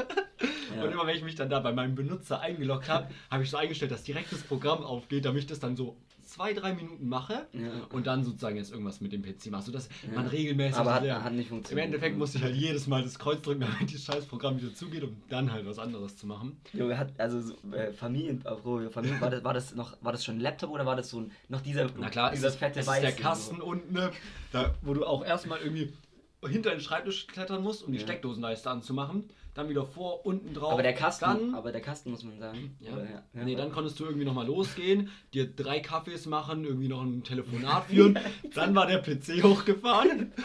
[0.75, 0.85] Ja.
[0.85, 3.59] Und immer wenn ich mich dann da bei meinem Benutzer eingeloggt habe, habe ich so
[3.59, 5.99] eingestellt, dass direkt das Programm aufgeht, damit ich das dann so
[6.33, 7.71] zwei, drei Minuten mache Ja.
[7.91, 10.15] und dann sozusagen jetzt irgendwas mit dem PC mache, sodass Ja.
[10.17, 10.77] man regelmäßig.
[10.79, 11.87] Aber hat, hat nicht Im funktioniert.
[11.87, 15.03] Endeffekt musste ich halt jedes Mal das Kreuz drücken, damit das scheiß Programm wieder zugeht,
[15.05, 16.57] um dann halt was anderes zu machen.
[16.73, 18.41] Junge, hat, also so, äh, Familien,
[18.91, 21.21] Familien, war das, war das noch, war das schon ein Laptop oder war das so
[21.21, 24.11] ein, noch dieser, Na klar, es dieser ist, fette es ist der Kasten unten, ne,
[24.53, 25.93] da, wo du auch erstmal irgendwie
[26.49, 28.05] hinter den Schreibtisch klettern musst, um die Ja.
[28.05, 29.25] Steckdosenleiste anzumachen.
[29.55, 30.73] Dann wieder vor, unten drauf.
[30.73, 32.75] Aber der Kasten, Dann, aber der Kasten muss man sagen.
[32.81, 32.93] ja.
[32.93, 33.45] Oder, ja, ja.
[33.45, 37.85] Nee, dann konntest du irgendwie nochmal losgehen, dir drei Kaffees machen, irgendwie noch ein Telefonat
[37.89, 38.19] führen.
[38.55, 40.33] dann war der PC hochgefahren.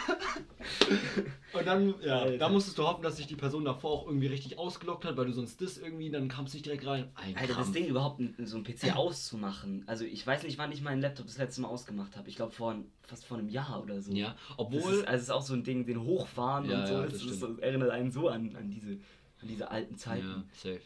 [1.60, 2.38] Und dann, ja, Alter.
[2.38, 5.26] da musstest du hoffen, dass sich die Person davor auch irgendwie richtig ausgelockt hat, weil
[5.26, 7.10] du sonst das irgendwie, dann kamst du nicht direkt rein.
[7.16, 7.72] Ein Alter, das Krampf.
[7.74, 9.84] Ding überhaupt so ein PC auszumachen.
[9.88, 12.30] Also ich weiß nicht, wann ich meinen Laptop das letzte Mal ausgemacht habe.
[12.30, 14.12] Ich glaube vor fast vor einem Jahr oder so.
[14.12, 14.94] Ja, Das obwohl.
[14.94, 16.94] ist, also es ist auch so ein Ding, den hochfahren Ja, und so.
[16.94, 18.92] ja, das, das ist, das erinnert einen so an, an diese
[19.42, 20.28] an diese alten Zeiten.
[20.28, 20.82] ja, safe.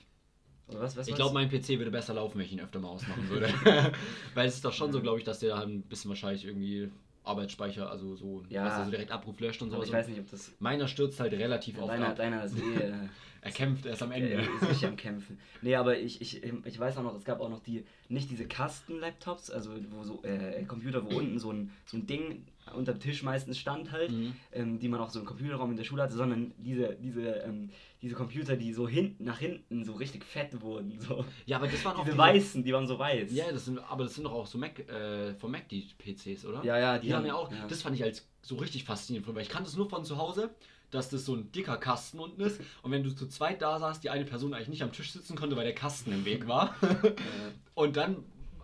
[0.68, 3.28] Was, was Ich glaube, mein PC würde besser laufen, wenn ich ihn öfter mal ausmachen
[3.30, 3.48] würde.
[4.36, 6.90] Weil es ist doch schon so, glaube ich, dass der ein bisschen wahrscheinlich irgendwie
[7.24, 8.66] Arbeitsspeicher, also so, Ja.
[8.66, 9.82] weißt du, so direkt Abruf löscht und so.
[9.84, 10.52] Ich weiß nicht, ob das.
[10.60, 12.16] Meiner stürzt halt relativ oft Deiner, ab.
[12.16, 12.92] deiner ist eh.
[13.42, 14.44] äh, Er kämpft erst am Er Ende.
[14.44, 15.40] ist richtig am Kämpfen.
[15.62, 18.46] Nee, aber ich, ich, ich weiß auch noch, es gab auch noch die, nicht diese
[18.48, 22.46] Kasten-Laptops, also wo so äh, Computer, wo unten so ein, so ein Ding
[22.76, 24.34] unter dem Tisch meistens stand halt, Mhm.
[24.52, 27.70] ähm, die man auch so im Computerraum in der Schule hatte, sondern diese, diese, ähm,
[28.02, 31.00] diese Computer, die so hinten nach hinten so richtig fett wurden.
[31.00, 31.26] So.
[31.48, 33.32] Ja, aber das waren auch Diese weißen, die waren so weiß.
[33.34, 36.46] Ja, das sind, aber das sind doch auch so Mac, äh, von Mac die PCs,
[36.46, 36.64] oder?
[36.64, 37.66] Ja, ja, Die, die haben haben- ja auch, ja.
[37.68, 40.52] das fand ich als so richtig faszinierend, weil ich kannte es nur von zu Hause,
[40.92, 44.04] dass das so ein dicker Kasten unten ist und wenn du zu zweit da saßt,
[44.04, 46.76] die eine Person eigentlich nicht am Tisch sitzen konnte, weil der Kasten im Weg war.
[47.74, 48.18] Und dann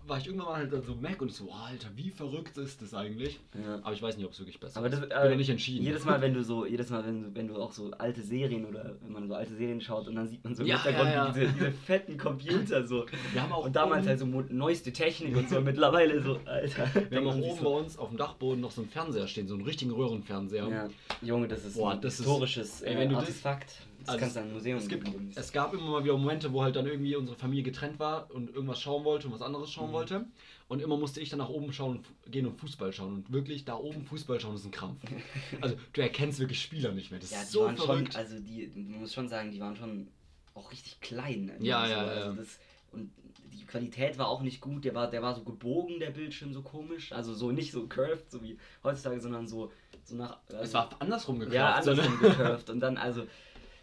[0.08, 2.82] war ich irgendwann mal halt so Mac und ich so, oh, Alter, wie verrückt ist
[2.82, 3.40] das eigentlich?
[3.54, 3.80] ja.
[3.84, 5.06] Aber ich weiß nicht, ob es wirklich besser Aber das, ist.
[5.08, 5.84] Ich äh, bin noch nicht entschieden.
[5.86, 8.96] Jedes Mal, wenn du so, jedes Mal, wenn wenn du auch so alte Serien oder
[9.02, 11.30] wenn man so alte Serien schaut und dann sieht man so im Ja, Hintergrund ja.
[11.32, 13.06] Diese, diese fetten Computer so.
[13.34, 15.62] Wir haben auch und damals oben- halt so neueste Technik und so.
[15.62, 16.88] Mittlerweile so, Alter.
[17.10, 19.48] Wir haben auch oben sich bei uns auf dem Dachboden noch so einen Fernseher stehen,
[19.48, 20.90] so einen richtigen Röhrenfernseher.
[21.22, 23.74] Junge, das ist Boah, ein das ist- historisches ey, äh, wenn du das- Artefakt.
[24.08, 26.64] Das Also kannst du an Museum Es, gibt, es gab immer mal wieder Momente, wo
[26.64, 29.90] halt dann irgendwie unsere Familie getrennt war und irgendwas schauen wollte und was anderes schauen
[29.90, 29.94] Mhm.
[29.94, 30.26] wollte.
[30.70, 33.14] Und immer musste ich dann nach oben schauen und gehen und Fußball schauen.
[33.16, 35.02] Und wirklich da oben Fußball schauen ist ein Krampf.
[35.62, 37.20] Also du erkennst wirklich Spieler nicht mehr.
[37.20, 38.14] Das ja, ist so verrückt.
[38.14, 40.08] schon, also die, man muss schon sagen, die waren schon
[40.54, 41.52] auch richtig klein.
[41.60, 41.92] Ja, so.
[41.92, 42.34] ja, also ja.
[42.36, 42.60] Das,
[42.92, 43.12] und
[43.54, 44.86] die Qualität war auch nicht gut.
[44.86, 47.12] Der war, der war so gebogen, der Bildschirm, so komisch.
[47.12, 49.72] Also so nicht so curved, so wie heutzutage, sondern so,
[50.04, 50.38] so nach.
[50.48, 51.56] Also, es war andersrum gekraft.
[51.56, 52.02] Ja, so, ne?
[52.02, 52.70] andersrum gecurved.
[52.72, 53.26] Und dann, also,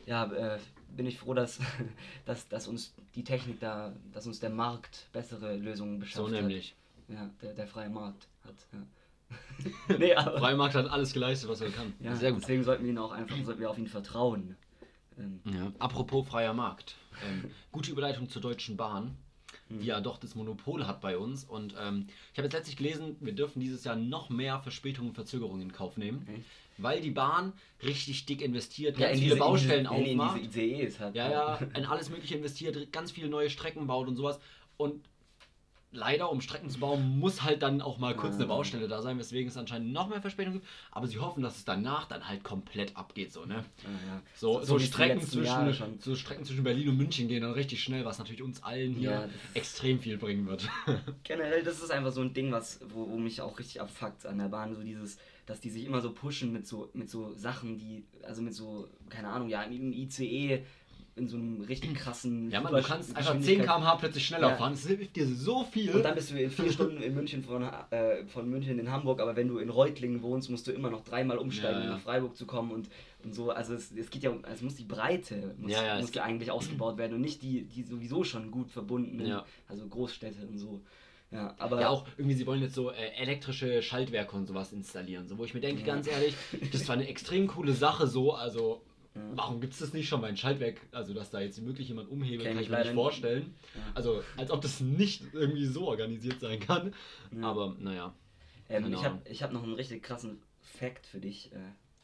[0.06, 0.58] ja, äh,
[0.96, 1.58] bin ich froh, dass,
[2.26, 6.74] dass, dass uns die Technik da, dass uns der Markt bessere Lösungen beschafft So nämlich.
[7.08, 7.14] hat.
[7.16, 8.78] Ja, der, der freie Markt hat, ja.
[9.98, 10.38] nee, aber.
[10.38, 11.92] Freimarkt hat alles geleistet, was er kann.
[12.00, 12.42] ja, Sehr gut.
[12.42, 14.56] Deswegen sollten wir ihn auch einfach, sollten wir auf ihn vertrauen.
[15.18, 15.72] Ähm, Ja.
[15.78, 16.96] Apropos freier Markt.
[17.28, 19.16] Ähm, gute Überleitung zur Deutschen Bahn,
[19.68, 19.80] Hm.
[19.80, 21.44] die ja doch das Monopol hat bei uns.
[21.44, 25.14] Und ähm, ich habe jetzt letztlich gelesen, wir dürfen dieses Jahr noch mehr Verspätungen und
[25.14, 26.44] Verzögerungen in Kauf nehmen, Echt?
[26.78, 30.40] Weil die Bahn richtig dick investiert, ja, ganz in viele diese, Baustellen in in aufmacht.
[30.44, 31.14] diese ICEs hat.
[31.14, 34.38] Ja, ja, in alles Mögliche investiert, ganz viele neue Strecken baut und sowas.
[34.76, 35.04] Und
[35.96, 38.48] leider, um Strecken zu bauen, muss halt dann auch mal kurz eine Ah.
[38.48, 40.72] Baustelle da sein, weswegen es anscheinend noch mehr Verspätungen gibt.
[40.90, 43.54] Aber sie hoffen, dass es danach dann halt komplett abgeht, so, ne?
[43.54, 43.60] Ja,
[44.14, 44.22] ja.
[44.34, 48.04] So, so, die Strecken zwischen, so Strecken zwischen Berlin und München gehen dann richtig schnell,
[48.04, 50.68] was natürlich uns allen hier Ja, extrem viel bringen wird.
[51.22, 54.38] Generell, das ist einfach so ein Ding, was, wo, wo mich auch richtig abfuckt an
[54.38, 57.78] der Bahn, so dieses, dass die sich immer so pushen mit so, mit so Sachen,
[57.78, 60.64] die, also mit so, keine Ahnung, ja, im ICE
[61.16, 64.48] in so einem richtig krassen ja, man, du kannst einfach 10 Geschwindigkeit- km/h plötzlich schneller
[64.48, 64.56] Ja.
[64.56, 64.72] fahren.
[64.72, 65.92] Das hilft dir so viel.
[65.92, 69.20] Und dann bist du in vier Stunden in München von, äh, von München in Hamburg,
[69.20, 71.94] aber wenn du in Reutlingen wohnst, musst du immer noch dreimal umsteigen, Ja, um ja.
[71.94, 72.88] nach Freiburg zu kommen und,
[73.22, 73.50] und so.
[73.52, 76.98] Also es, es geht ja um, es muss die Breite muss, muss ja eigentlich ausgebaut
[76.98, 80.80] werden und nicht die, die sowieso schon gut verbundenen, also Großstädte und so.
[81.34, 85.26] Ja, aber Ja, auch irgendwie, sie wollen jetzt so äh, elektrische Schaltwerke und sowas installieren.
[85.26, 85.86] So, wo ich mir denke, Ja.
[85.88, 88.82] ganz ehrlich, das ist zwar eine extrem coole Sache, so, also
[89.14, 89.22] Ja.
[89.34, 90.80] warum gibt es das nicht schon bei einem Schaltwerk?
[90.92, 93.54] Also, dass da jetzt wirklich jemand umhebelt, kann ich mir nicht vorstellen.
[93.74, 93.80] Ja.
[93.94, 96.94] Also, als ob das nicht irgendwie so organisiert sein kann.
[97.36, 97.50] Ja.
[97.50, 98.14] Aber naja.
[98.68, 101.56] Ähm, Keine ich habe ich hab noch einen richtig krassen Fact für dich äh,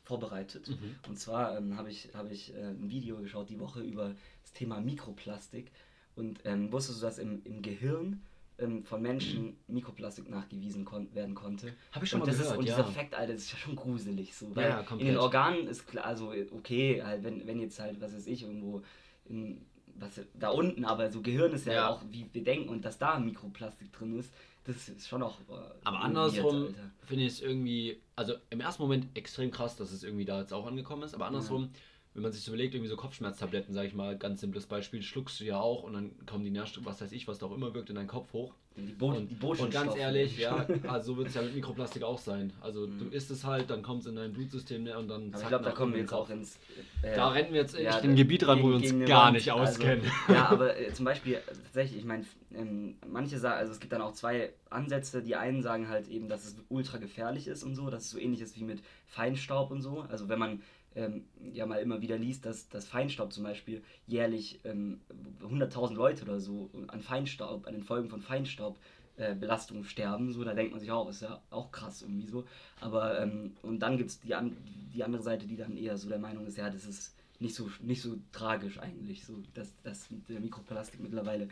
[0.03, 0.69] vorbereitet.
[0.69, 0.97] Mhm.
[1.09, 4.53] Und zwar ähm, habe ich, hab ich äh, ein Video geschaut die Woche über das
[4.53, 5.71] Thema Mikroplastik.
[6.17, 8.23] Und ähm, wusstest du, dass im, im Gehirn
[8.61, 11.73] ähm, von Menschen Mikroplastik nachgewiesen kon werden konnte?
[11.93, 12.77] Habe ich schon und mal das gehört, Ist, und ja.
[12.77, 14.55] dieser Fact, Alter, das ist ja schon gruselig so.
[14.55, 18.15] Weil ja, in den Organen ist klar, also okay, halt, wenn, wenn jetzt halt, was
[18.15, 18.83] weiß ich, irgendwo
[19.25, 19.65] in,
[19.97, 21.89] was, da unten, aber so Gehirn ist ja, Ja.
[21.89, 24.33] auch, wie wir denken, und dass da Mikroplastik drin ist,
[24.65, 25.41] das ist schon auch.
[25.41, 25.53] äh,
[25.85, 30.25] Aber andersrum finde ich es irgendwie, also im ersten Moment extrem krass, dass es irgendwie
[30.25, 31.71] da jetzt auch angekommen ist, aber andersrum
[32.15, 35.39] wenn man sich so überlegt, irgendwie so Kopfschmerztabletten, sage ich mal, ganz simples Beispiel, schluckst
[35.41, 37.73] du ja auch und dann kommen die Nährstoffe, was weiß ich, was da auch immer
[37.75, 38.55] wirkt, in deinen Kopf hoch.
[38.77, 42.03] Die, Bo Und, die und ganz ehrlich, ja, also so wird es ja mit Mikroplastik
[42.03, 42.53] auch sein.
[42.61, 42.99] Also Mhm.
[42.99, 45.49] du isst es halt, dann kommt es in dein Blutsystem ne, und dann zack, ich
[45.49, 46.57] glaube, da kommen wir jetzt auch ins.
[47.03, 49.27] äh, Da rennen wir jetzt ja, echt in ein Gebiet ran, wo wir uns gar
[49.27, 49.35] Wand.
[49.35, 50.05] nicht Also, auskennen.
[50.29, 53.93] ja, aber äh, zum Beispiel, äh, tatsächlich, ich meine, ähm, manche sagen, also es gibt
[53.93, 55.23] dann auch zwei Ansätze.
[55.23, 58.19] Die einen sagen halt eben, dass es ultra gefährlich ist und so, dass es so
[58.19, 60.05] ähnlich ist wie mit Feinstaub und so.
[60.09, 60.63] Also wenn man
[60.95, 65.01] ähm, ja mal immer wieder liest, dass das Feinstaub zum Beispiel jährlich ähm,
[65.43, 68.79] 100.000 Leute oder so an Feinstaub, an den Folgen von Feinstaub
[69.17, 72.47] äh, Belastung sterben, so, da denkt man sich auch, ist ja auch krass irgendwie so.
[72.81, 74.57] Aber, ähm, und dann gibt es die, an,
[74.95, 77.71] die andere Seite, die dann eher so der Meinung ist, ja, das ist nicht so,
[77.83, 81.49] nicht so tragisch eigentlich, so, dass, dass der Mikroplastik mittlerweile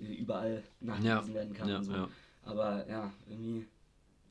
[0.00, 1.92] äh, überall nachgewiesen werden kann ja, so.
[1.92, 2.08] ja.
[2.44, 3.66] Aber ja, irgendwie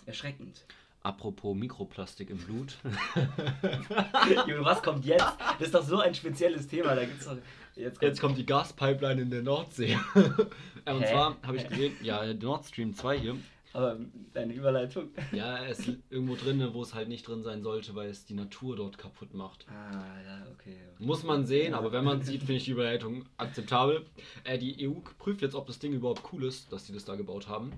[0.05, 0.65] erschreckend.
[1.03, 2.77] Apropos Mikroplastik im Blut.
[4.47, 5.25] Junge, was kommt jetzt?
[5.57, 7.37] Das ist doch so ein spezielles Thema, da gibt's doch.
[7.75, 9.97] Jetzt kommt, Jetzt kommt die Gaspipeline in der Nordsee.
[10.83, 13.35] Äh, Und zwar habe ich gesehen, ja, Nord Stream 2 hier.
[13.71, 13.99] aber
[14.33, 15.09] deine Überleitung.
[15.31, 18.33] Ja, es ist irgendwo drin, wo es halt nicht drin sein sollte, weil es die
[18.33, 19.67] Natur dort kaputt macht.
[19.69, 19.91] Ah,
[20.25, 20.75] ja, okay.
[20.95, 21.05] okay.
[21.05, 24.07] Muss man sehen, aber wenn man sieht, finde ich die Überleitung akzeptabel.
[24.43, 27.15] Äh, die EU prüft jetzt, ob das Ding überhaupt cool ist, dass sie das da
[27.15, 27.71] gebaut haben.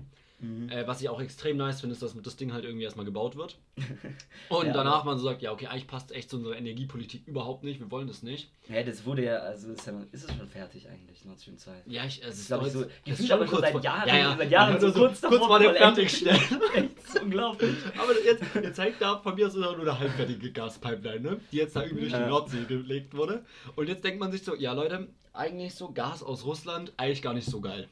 [0.44, 0.68] Mhm.
[0.68, 3.36] Äh, was ich auch extrem nice finde, ist, dass das Ding halt irgendwie erstmal gebaut
[3.36, 3.56] wird.
[4.48, 7.64] Und Ja, danach man so sagt, ja, okay, eigentlich passt echt zu unserer Energiepolitik überhaupt
[7.64, 8.50] nicht, wir wollen das nicht.
[8.68, 11.70] Ja, das wurde ja, also ist, ja, ist es schon fertig eigentlich, Nord Stream 2.
[11.86, 14.08] Ja, ich, es ist, ist glaub doch ich, so- gefühlt ist schon kurz seit Jahren-
[14.08, 14.36] ja, ja.
[14.36, 15.78] seit Jahren Ja, so so kurz davor kurz dem vollendet.
[15.82, 16.40] Fertigstellen.
[16.74, 17.76] Echt, das unglaublich.
[17.98, 21.40] Aber jetzt, jetzt hängt da von mir aus nur eine halbfertige Gaspipeline, ne?
[21.52, 22.28] die jetzt da irgendwie durch die.
[22.28, 23.44] Nordsee gelegt wurde.
[23.76, 27.34] Und jetzt denkt man sich so, ja Leute, eigentlich so Gas aus Russland, eigentlich gar
[27.34, 27.88] nicht so geil.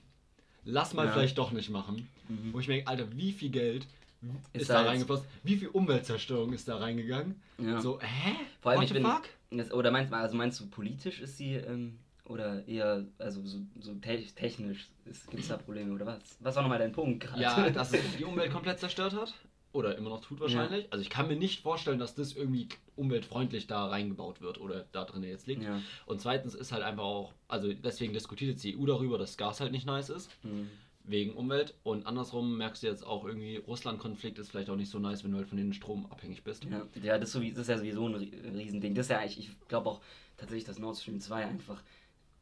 [0.65, 2.09] Lass mal vielleicht doch nicht machen.
[2.29, 2.53] Mhm.
[2.53, 3.87] Wo ich mir denke, Alter, wie viel Geld
[4.53, 5.27] ist, Ist da reingeflossen?
[5.43, 7.41] Wie viel Umweltzerstörung ist da reingegangen?
[7.59, 7.81] Ja.
[7.81, 8.35] So, hä?
[8.61, 9.59] Vor allem, What ich bin.
[9.59, 13.95] Das, oder meinst, also meinst du, politisch ist sie, ähm, oder eher, also so, so
[13.95, 14.89] te technisch,
[15.29, 16.21] gibt es da Probleme, oder was?
[16.41, 17.43] Was war nochmal dein Punkt gerade?
[17.43, 19.35] Ja, dass es die Umwelt komplett zerstört hat.
[19.73, 20.87] Oder immer noch tut wahrscheinlich.
[20.93, 25.05] Also ich kann mir nicht vorstellen, dass das irgendwie umweltfreundlich da reingebaut wird oder da
[25.05, 25.63] drin jetzt liegt.
[25.63, 25.81] Ja.
[26.05, 29.61] Und zweitens ist halt einfach auch, also deswegen diskutiert jetzt die EU darüber, dass Gas
[29.61, 30.69] halt nicht nice ist, Mhm.
[31.05, 31.75] Wegen Umwelt.
[31.83, 35.33] Und andersrum merkst du jetzt auch irgendwie, Russland-Konflikt ist vielleicht auch nicht so nice, wenn
[35.33, 36.65] du halt von den Strom abhängig bist.
[36.65, 38.95] Ja, ja das, ist sowie, das ist ja sowieso ein Rie- Riesending.
[38.95, 40.01] Das ist ja eigentlich, ich glaube auch
[40.37, 41.83] tatsächlich, dass Nord Stream 2 einfach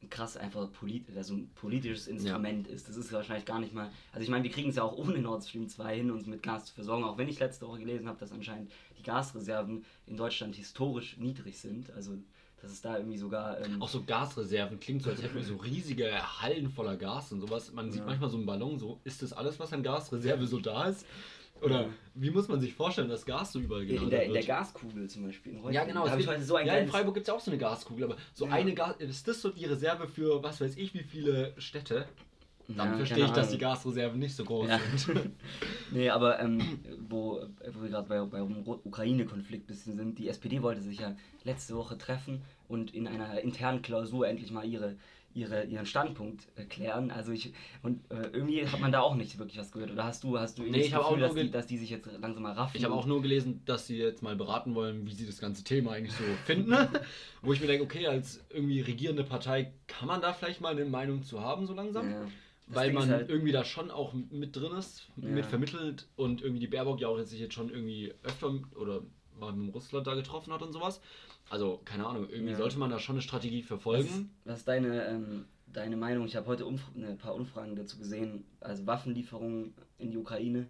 [0.02, 2.88] ein krass einfach polit also ein politisches Instrument ist.
[2.88, 3.90] Das ist wahrscheinlich gar nicht mal.
[4.12, 6.42] Also ich meine, wir kriegen es ja auch ohne Nord Stream 2 hin, uns mit
[6.42, 10.16] Gas zu versorgen, auch wenn ich letzte Woche gelesen habe, dass anscheinend die Gasreserven in
[10.16, 11.90] Deutschland historisch niedrig sind.
[11.92, 12.16] Also
[12.62, 13.60] dass es da irgendwie sogar.
[13.64, 16.10] Ähm, Auch so Gasreserven klingt so, als hätten wir so riesige
[16.42, 17.72] Hallen voller Gas und sowas.
[17.72, 18.06] Man sieht Ja.
[18.06, 21.06] manchmal so einen Ballon, so ist das alles, was an Gasreserve so da ist?
[21.62, 21.88] Oder Ja.
[22.14, 24.42] wie muss man sich vorstellen, dass Gas so überall in, gelagert der, in der?
[24.44, 25.52] Gaskugel zum Beispiel.
[25.52, 25.88] In Ja, Reutlingen.
[26.04, 26.16] genau.
[26.16, 26.88] Gibt- heute so ein ja, in.
[26.88, 28.52] Freiburg gibt es ja auch so eine Gaskugel, aber so Ja.
[28.52, 28.96] eine Gas.
[28.98, 32.06] Ist das so die Reserve für was weiß ich wie viele Städte?
[32.68, 33.58] Dann Ja, verstehe ich, dass die.
[33.58, 34.78] Gasreserven nicht so groß Ja.
[34.96, 35.30] sind.
[35.92, 37.42] Nee, aber ähm, wo,
[37.72, 41.16] wo wir gerade bei, bei dem Ru- Ukraine-Konflikt bisschen sind, die SPD wollte sich ja
[41.42, 44.94] letzte Woche treffen und in einer internen Klausur endlich mal ihre,
[45.34, 47.10] ihre, ihren Standpunkt erklären.
[47.10, 49.90] Also ich und äh, irgendwie hat man da auch nicht wirklich was gehört.
[49.90, 51.90] Oder hast du, hast du Nee, ich das Gefühl, nur dass die, dass die sich
[51.90, 52.76] jetzt langsam mal raffen?
[52.76, 55.64] Ich habe auch nur gelesen, dass sie jetzt mal beraten wollen, wie sie das ganze
[55.64, 56.72] Thema eigentlich so finden.
[57.42, 60.84] Wo ich mir denke, okay, als irgendwie regierende Partei kann man da vielleicht mal eine
[60.84, 62.10] Meinung zu haben, so langsam.
[62.10, 62.26] ja.
[62.70, 65.28] Das Weil Ding man halt- irgendwie da schon auch mit drin ist, Ja.
[65.28, 69.02] mit vermittelt und irgendwie die Baerbock ja auch jetzt sich jetzt schon irgendwie öfter oder
[69.38, 71.00] mal mit Russland da getroffen hat und sowas.
[71.48, 72.56] Also, keine Ahnung, irgendwie Ja.
[72.58, 74.30] sollte man da schon eine Strategie verfolgen.
[74.44, 76.26] was ist deine, ähm, deine Meinung?
[76.26, 78.44] Ich habe heute Umf ein paar Umfragen dazu gesehen.
[78.60, 80.68] Also Waffenlieferungen in die Ukraine.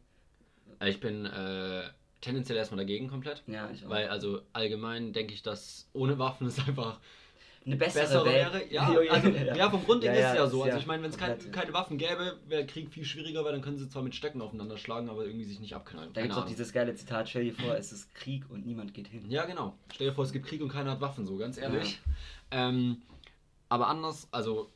[0.87, 1.83] Ich bin äh,
[2.23, 3.43] tendenziell erstmal dagegen komplett.
[3.47, 3.91] Ja, ich auch.
[3.91, 6.99] Weil, also allgemein denke ich, dass ohne Waffen es einfach
[7.67, 8.63] eine bessere, bessere wäre.
[8.71, 10.63] Ja, also, ja, vom Grundding Ja, ist ja, ja ist so.
[10.63, 13.53] Also ja ich meine, wenn es kein, keine Waffen gäbe, wäre Krieg viel schwieriger, weil
[13.53, 16.13] dann können sie zwar mit Stecken aufeinander schlagen, aber irgendwie sich nicht abknallen.
[16.13, 18.95] Da gibt es auch dieses geile Zitat, stell dir vor, es ist Krieg und niemand
[18.95, 19.31] geht hin.
[19.31, 19.77] Ja, genau.
[19.93, 22.01] Stell dir vor, es gibt Krieg und keiner hat Waffen, so ganz ehrlich.
[22.51, 23.03] Ähm,
[23.69, 24.71] aber anders, also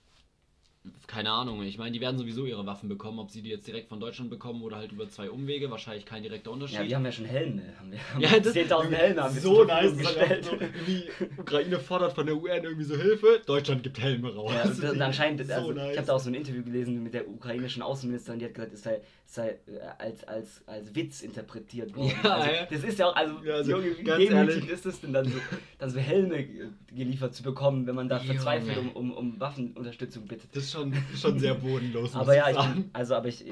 [1.07, 1.63] keine Ahnung.
[1.63, 4.29] Ich meine, die werden sowieso ihre Waffen bekommen, ob sie die jetzt direkt von Deutschland
[4.31, 5.71] bekommen oder halt über zwei Umwege.
[5.71, 6.79] Wahrscheinlich kein direkter Unterschied.
[6.81, 7.63] Ja, wir haben ja schon Helme.
[7.79, 9.91] Haben wir haben Ja, das- 10.000 Helme haben wir so nice.
[9.97, 10.45] Das gestellt.
[10.45, 11.05] so, irgendwie,
[11.39, 13.41] Ukraine fordert von der UN irgendwie so Hilfe.
[13.47, 14.53] Deutschland gibt Helme raus.
[14.55, 15.93] Ja, und, und anscheinend, so also, nice.
[15.93, 18.75] ich habe da auch so ein Interview gelesen mit der ukrainischen Außenministerin, die hat gesagt,
[18.75, 19.59] es sei, sei äh,
[19.99, 22.13] als, als, als Witz interpretiert worden.
[22.23, 22.67] Ja, also, ja.
[22.71, 24.69] Das ist ja auch, also, Ja, also, Junge, wie ehrlich.
[24.69, 25.39] ist es denn dann so,
[25.79, 30.27] dann so Helme ge- geliefert zu bekommen, wenn man da verzweifelt um, um, um Waffenunterstützung
[30.27, 30.51] bittet.
[30.55, 32.15] Das schon schon sehr bodenlos.
[32.15, 33.45] Aber ja, ich bin, also aber ich,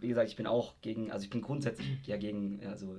[0.00, 2.96] wie, gesagt, ich bin auch gegen, also ich bin grundsätzlich ja gegen, also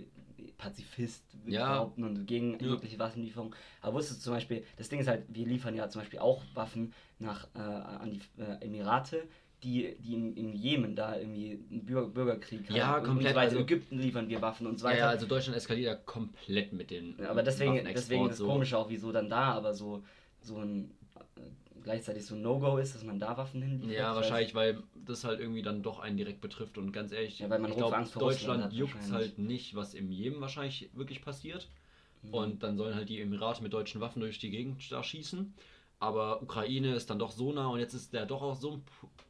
[0.57, 1.73] Pazifist würde Ja.
[1.73, 2.71] behaupten und gegen Ja.
[2.71, 3.53] jegliche Waffenlieferung.
[3.81, 6.41] Aber wusstest du zum Beispiel, das Ding ist halt, wir liefern ja zum Beispiel auch
[6.53, 9.23] Waffen nach äh, an die äh, Emirate,
[9.63, 13.01] die, die im, im Jemen da irgendwie einen Bürger, Bürgerkrieg Ja, haben.
[13.01, 14.99] Und komplett, so also- Ägypten liefern wir Waffen und so Ja, weiter.
[15.05, 18.45] ja, also Deutschland eskaliert ja komplett mit den Ja, aber deswegen, deswegen das so.
[18.47, 20.03] Komische auch, wieso dann da aber so,
[20.41, 20.91] so ein
[21.85, 23.97] gleichzeitig so ein No-Go ist, dass man da Waffen hinliefert.
[23.97, 27.39] Ja, Ich wahrscheinlich, weil das halt irgendwie dann doch einen direkt betrifft und ganz ehrlich,
[27.39, 29.13] Ja, weil man ich glaube, Deutschland juckt wahrscheinlich.
[29.13, 31.69] halt nicht, was im Jemen wahrscheinlich wirklich passiert.
[32.23, 32.33] Mhm.
[32.33, 35.53] Und dann sollen halt die Emirate mit deutschen Waffen durch die Gegend da schießen.
[35.99, 38.83] Aber Ukraine ist dann doch so nah und jetzt ist der doch auch so ein,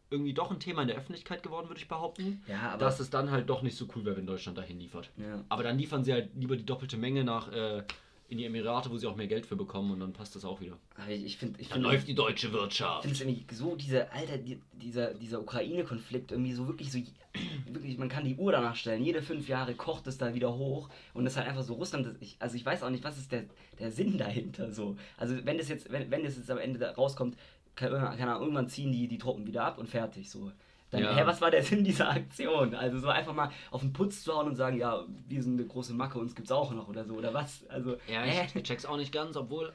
[0.10, 2.42] irgendwie doch ein Thema in der Öffentlichkeit geworden, würde ich behaupten.
[2.48, 5.12] Ja, aber Dass es dann halt doch nicht so cool wäre, wenn Deutschland dahin liefert.
[5.18, 5.44] ja.
[5.50, 7.84] Aber dann liefern sie halt lieber die doppelte Menge nach äh,
[8.28, 10.60] in die Emirate, wo sie auch mehr Geld für bekommen und dann passt das auch
[10.60, 10.78] wieder.
[10.98, 13.04] Aber ich, ich finde, ich Dann finde, läuft die deutsche Wirtschaft.
[13.04, 17.00] finde es irgendwie so, dieser, Alter, die, dieser, dieser Ukraine-Konflikt irgendwie so wirklich so,
[17.68, 20.90] wirklich, man kann die Uhr danach stellen, jede fünf Jahre kocht es da wieder hoch
[21.14, 23.18] und es ist halt einfach so Russland, das, ich, also ich weiß auch nicht, was
[23.18, 23.44] ist der,
[23.80, 24.98] der Sinn dahinter so.
[25.18, 27.38] Also wenn das jetzt, wenn, wenn das jetzt am Ende da rauskommt,
[27.76, 30.52] keine Ahnung, irgendwann ziehen die die Truppen wieder ab und fertig so.
[30.92, 31.16] Dann, Ja.
[31.16, 32.76] hä, was war der Sinn dieser Aktion?
[32.76, 35.68] Also so einfach mal auf den Putz zu hauen und sagen, ja, wir sind eine
[35.68, 37.66] große Macke, uns gibt's auch noch oder so, oder was?
[37.68, 38.46] Also, Ja, hä?
[38.48, 39.74] ich, ich check's auch nicht ganz, obwohl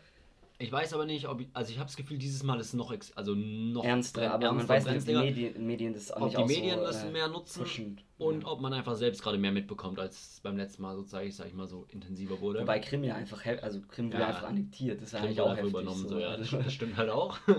[0.62, 2.72] ich weiß aber nicht, ob ich, also ich habe das Gefühl, dieses Mal ist es
[2.74, 5.30] noch also noch ernster, brenn- aber man ernster, weiß nicht, ob die.
[5.42, 8.00] Medien, Medien das auch ob nicht die auch Medien so, das äh, mehr nutzen pushen.
[8.18, 8.48] und Ja.
[8.48, 11.66] ob man einfach selbst gerade mehr mitbekommt, als beim letzten Mal sozusagen, sag ich mal,
[11.66, 12.60] so intensiver wurde.
[12.60, 14.26] Wobei Krim ja einfach, also Krim wurde Ja.
[14.28, 15.70] einfach annektiert, das war Krim eigentlich wurde auch heftig.
[15.70, 16.08] übernommen, so.
[16.10, 17.38] so, ja, Also, das, das stimmt halt auch.
[17.48, 17.54] ja.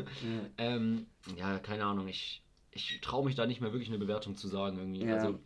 [0.60, 4.48] ähm, ja, keine Ahnung, ich, ich traue mich da nicht mehr wirklich eine Bewertung zu
[4.48, 5.06] sagen irgendwie.
[5.06, 5.16] Ja.
[5.16, 5.40] Also,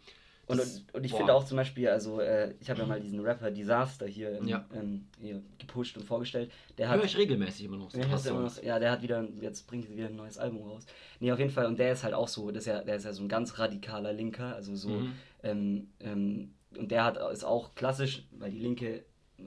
[0.48, 1.18] Und, und, und ich boah.
[1.18, 4.48] finde auch zum Beispiel, also äh, ich habe ja mal diesen Rapper Disaster hier, ähm,
[4.48, 4.66] Ja.
[4.74, 6.52] ähm, hier gepusht und vorgestellt.
[6.78, 7.92] Der hat, höre ich regelmäßig immer noch.
[7.94, 10.62] hörst du immer noch, ja, der hat wieder, jetzt bringt er wieder ein neues Album
[10.70, 10.86] raus.
[11.20, 13.06] Nee, auf jeden Fall, und der ist halt auch so, das ist ja, der ist
[13.06, 15.12] ja so ein ganz radikaler Linker, also so, Mhm.
[15.42, 19.04] ähm, ähm, und der hat, ist auch klassisch, weil die linke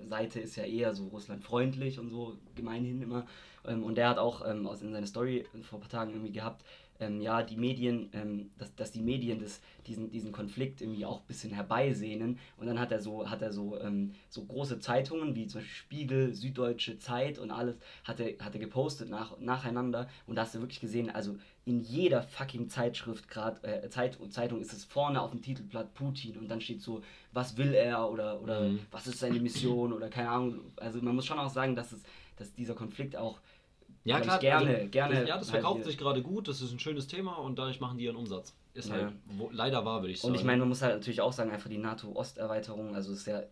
[0.09, 3.27] Seite ist ja eher so russlandfreundlich und so gemeinhin immer,
[3.65, 6.33] ähm, und der hat auch ähm, aus, in seiner Story vor ein paar Tagen irgendwie
[6.33, 6.65] gehabt,
[7.01, 11.21] ähm, ja, die Medien, ähm, dass, dass die Medien das, diesen, diesen Konflikt irgendwie auch
[11.21, 12.39] ein bisschen herbeisehnen.
[12.57, 15.77] Und dann hat er so, hat er so, ähm, so große Zeitungen wie zum Beispiel
[15.77, 20.09] Spiegel, Süddeutsche Zeit und alles, hat er, hat er gepostet nach, nacheinander.
[20.27, 24.61] Und da hast du wirklich gesehen, also in jeder fucking Zeitschrift, gerade äh, Zeit, Zeitung
[24.61, 28.41] ist es vorne auf dem Titelblatt Putin und dann steht so, was will er oder,
[28.43, 28.81] oder Mhm.
[28.91, 30.61] was ist seine Mission oder keine Ahnung.
[30.77, 32.03] Also man muss schon auch sagen, dass es,
[32.37, 33.41] dass dieser Konflikt auch
[34.09, 36.73] Ja, klar, gerne- also, gerne Das, ja, das halt verkauft sich gerade gut, das ist
[36.73, 38.55] ein schönes Thema und dadurch machen die ihren Umsatz.
[38.75, 38.95] Ist Ja.
[38.97, 40.33] halt wo, leider wahr, würde ich sagen.
[40.33, 43.43] Und ich meine, man muss halt natürlich auch sagen, einfach die NATO-Osterweiterung, also ist ja,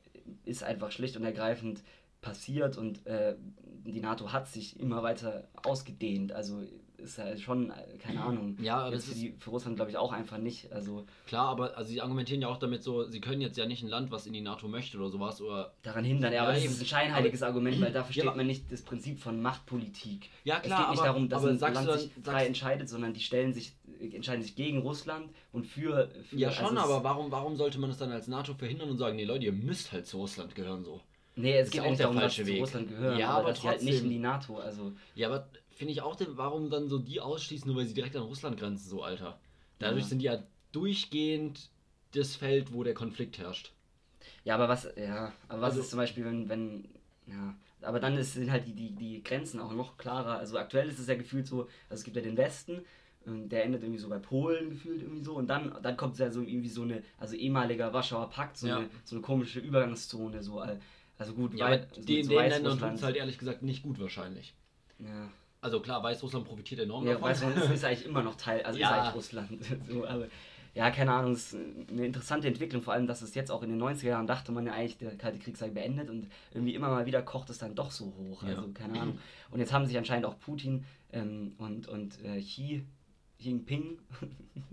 [0.45, 1.83] ist einfach schlicht und ergreifend
[2.21, 3.37] passiert und äh,
[3.85, 6.33] die NATO hat sich immer weiter ausgedehnt.
[6.33, 6.63] Also
[6.99, 8.57] ist ja schon, äh, keine Ahnung.
[8.61, 10.73] Ja, aber jetzt es für, ist- die, für Russland glaube ich auch einfach nicht.
[10.73, 13.83] Also Klar, aber also sie argumentieren ja auch damit so, sie können jetzt ja nicht
[13.83, 15.73] ein Land, was in die NATO möchte oder sowas, oder.
[15.83, 16.33] daran hindern.
[16.33, 18.71] Ja, aber Ja, das ist ein scheinheiliges Argument, weil da versteht Ja, aber- man nicht
[18.73, 20.31] das Prinzip von Machtpolitik.
[20.45, 22.89] Ja, es klar, geht nicht aber- darum, dass aber ein Land dann- sich frei entscheidet,
[22.89, 26.11] sondern die stellen sich, entscheiden sich gegen Russland und für.
[26.29, 28.91] für Ja, also schon, es- aber warum, warum sollte man es dann als NATO verhindern
[28.91, 31.01] und sagen, nee Leute, ihr müsst halt zu Russland gehören so?
[31.37, 32.61] Nee, es geht auch nicht darum, dass sie zu Weg.
[32.63, 34.07] Russland gehören, Ja, aber, aber dass sie halt nicht trotzdem.
[34.07, 34.57] in die NATO.
[34.59, 38.17] Also Ja, aber finde ich auch, warum dann so die ausschließen, nur weil sie direkt
[38.17, 39.39] an Russland grenzen, so Alter.
[39.79, 40.09] Dadurch Ja.
[40.09, 41.71] sind die ja durchgehend
[42.15, 43.73] das Feld, wo der Konflikt herrscht.
[44.45, 46.89] Ja, aber was, ja, aber was Also- ist zum Beispiel, wenn, wenn,
[47.27, 50.39] ja, aber dann ist, sind halt die, die, die Grenzen auch noch klarer.
[50.39, 52.81] Also aktuell ist es ja gefühlt so, also es gibt ja den Westen,
[53.27, 56.31] ähm, der endet irgendwie so bei Polen gefühlt irgendwie so und dann, dann kommt ja
[56.31, 58.79] so irgendwie so eine, also ehemaliger Warschauer Pakt, so, Ja.
[58.79, 60.61] eine, so eine komische Übergangszone, so,
[61.19, 63.83] also gut, Ja, wei- aber so den, den Ländern tut es halt ehrlich gesagt nicht
[63.83, 64.55] gut wahrscheinlich.
[64.99, 65.31] ja.
[65.63, 67.31] Also klar, Weißrussland profitiert enorm Ja, davon.
[67.31, 68.89] Weißrussland ist, ist eigentlich immer noch Teil, also Ja.
[68.89, 69.65] ist eigentlich Russland.
[69.89, 70.27] so, aber,
[70.75, 73.71] ja, keine Ahnung, es ist eine interessante Entwicklung, vor allem, dass es jetzt auch in
[73.71, 76.89] den 90er Jahren dachte man ja eigentlich, der Kalte Krieg sei beendet und irgendwie immer
[76.91, 78.43] mal wieder kocht es dann doch so hoch.
[78.45, 78.51] Ja.
[78.51, 79.19] Also, keine Ahnung.
[79.51, 82.85] Und jetzt haben sich anscheinend auch Putin ähm, und, und äh, Xi
[83.39, 83.99] Jinping,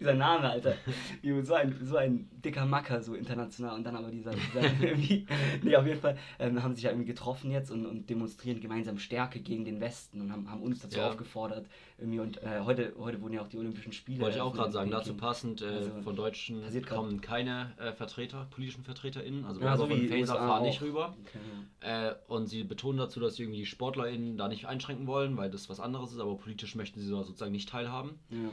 [0.00, 0.74] dieser Name, Alter,
[1.42, 3.76] so ein, so ein dicker Macker, so international.
[3.76, 5.26] Und dann aber dieser, dieser irgendwie,
[5.62, 8.98] nee, auf jeden Fall ähm, haben sich ja irgendwie getroffen jetzt und, und demonstrieren gemeinsam
[8.98, 11.08] Stärke gegen den Westen und haben, haben uns dazu Ja.
[11.08, 11.66] aufgefordert
[12.02, 14.20] irgendwie und äh, heute, heute wurden ja auch die Olympischen Spiele.
[14.20, 18.46] Wollte ich auch gerade sagen, dazu passend, äh, Also, von Deutschen kommen keine äh, Vertreter,
[18.50, 21.16] politischen VertreterInnen, also Ja, so von USA fahren nicht rüber.
[21.20, 21.38] Okay,
[21.80, 25.50] Äh, und sie betonen dazu, dass sie irgendwie die SportlerInnen da nicht einschränken wollen, weil
[25.50, 28.18] das was anderes ist, aber politisch möchten sie da sozusagen nicht teilhaben.
[28.30, 28.50] ja.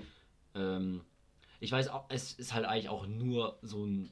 [0.55, 1.01] Ähm,
[1.61, 4.09] ich weiß auch, es ist halt eigentlich auch nur so ein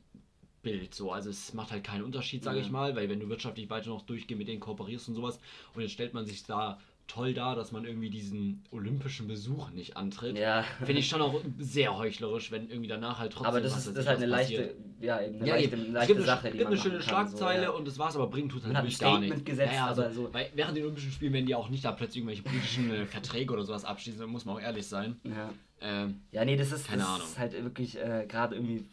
[0.64, 1.12] Bild so.
[1.14, 2.64] Also es macht halt keinen Unterschied, sage Ja.
[2.66, 5.40] ich mal, weil wenn du wirtschaftlich weiter noch durchgehend mit denen kooperierst und sowas
[5.74, 9.96] und jetzt stellt man sich da toll da, dass man irgendwie diesen olympischen Besuch nicht
[9.98, 10.38] antritt.
[10.38, 10.64] Ja.
[10.84, 13.96] Finde ich schon auch sehr heuchlerisch, wenn irgendwie danach halt trotzdem Aber das ist, das
[13.98, 15.76] ist halt eine leichte, ja, eben eine Ja, leichte, eben.
[15.82, 17.78] eine es leichte gibt Sache, eine, die gibt eine schöne Schlagzeile so, ja.
[17.78, 19.44] und das war's, aber bringen tut halt wirklich gar nichts.
[19.46, 21.92] gesetzt, ja, ja, also, so- weil während den Olympischen Spielen werden die auch nicht da
[21.94, 25.16] plötzlich irgendwelche politischen äh, Verträge oder sowas abschließen, da muss man auch ehrlich sein.
[25.24, 25.50] Ja.
[25.80, 28.84] Ähm, ja, nee, das ist, Keine das ist halt wirklich äh, gerade irgendwie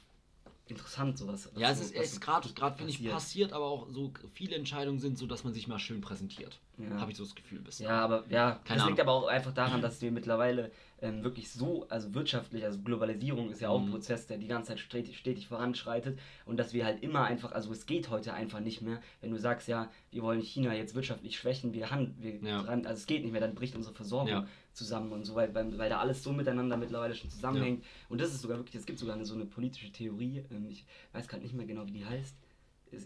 [0.66, 1.50] interessant, sowas.
[1.56, 3.52] ja, es ist, ist gerade, gerade finde ich, passiert.
[3.52, 6.58] aber auch so viele Entscheidungen sind so, dass man sich mal schön präsentiert.
[6.78, 6.98] Ja.
[7.00, 7.88] Habe ich so das Gefühl bisher.
[7.88, 9.00] Ja, aber ja, Keine das liegt Ahnung.
[9.00, 10.72] aber auch einfach daran, dass wir mittlerweile
[11.02, 13.90] ähm, wirklich so, also wirtschaftlich, also Globalisierung ist ja auch ein Mhm.
[13.92, 17.70] Prozess, der die ganze Zeit stetig, stetig voranschreitet und dass wir halt immer einfach, also
[17.70, 21.36] es geht heute einfach nicht mehr, wenn du sagst, ja, wir wollen China jetzt wirtschaftlich
[21.38, 22.62] schwächen, wir, hand, wir Ja.
[22.62, 24.46] dran, also es geht nicht mehr, dann bricht unsere Versorgung Ja.
[24.74, 28.34] Zusammen und so, weil, weil, weil da alles so miteinander mittlerweile schon zusammenhängt und das
[28.34, 31.42] ist sogar wirklich, es gibt sogar eine, so eine politische Theorie, ähm, ich weiß gerade
[31.42, 32.34] nicht mehr genau, wie die heißt,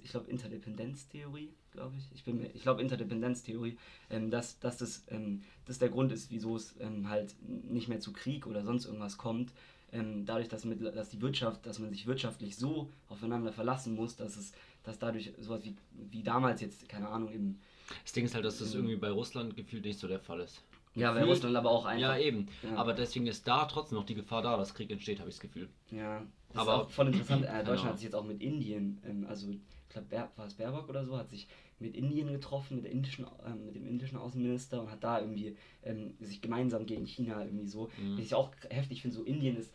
[0.02, 2.04] ich glaube, Interdependenztheorie, glaube ich.
[2.14, 3.78] Ich, bin ich glaube, Interdependenztheorie,
[4.10, 8.00] ähm, dass, dass das, ähm, das der Grund ist, wieso es ähm, halt nicht mehr
[8.00, 9.52] zu Krieg oder sonst irgendwas kommt.
[9.90, 14.16] Ähm, dadurch, dass, mit, dass die Wirtschaft, dass man sich wirtschaftlich so aufeinander verlassen muss,
[14.16, 14.52] dass es,
[14.82, 15.74] dass dadurch sowas wie,
[16.10, 17.58] wie damals jetzt, keine Ahnung, im,
[18.04, 20.62] Das Ding ist halt, dass das irgendwie bei Russland gefühlt nicht so der Fall ist.
[20.98, 22.00] Ja, Gefühlt- Russland aber auch einfach.
[22.00, 22.48] Ja, eben.
[22.62, 22.76] Ja.
[22.76, 25.40] Aber deswegen ist da trotzdem noch die Gefahr da, dass Krieg entsteht, habe ich das
[25.42, 25.68] Gefühl.
[25.90, 27.42] Ja, das Aber- ist auch voll interessant.
[27.44, 27.84] Äh, Deutschland Ahnung.
[27.86, 29.58] hat sich jetzt auch mit Indien, ähm, also ich
[29.88, 30.06] glaube,
[30.36, 31.46] war es Baerbock oder so, hat sich
[31.80, 35.56] mit Indien getroffen, mit, der indischen, ähm, mit dem indischen Außenminister und hat da irgendwie
[35.84, 37.88] ähm, sich gemeinsam gegen China irgendwie so.
[37.98, 38.18] Mhm.
[38.18, 39.72] Was ich auch heftig finde, so Indien ist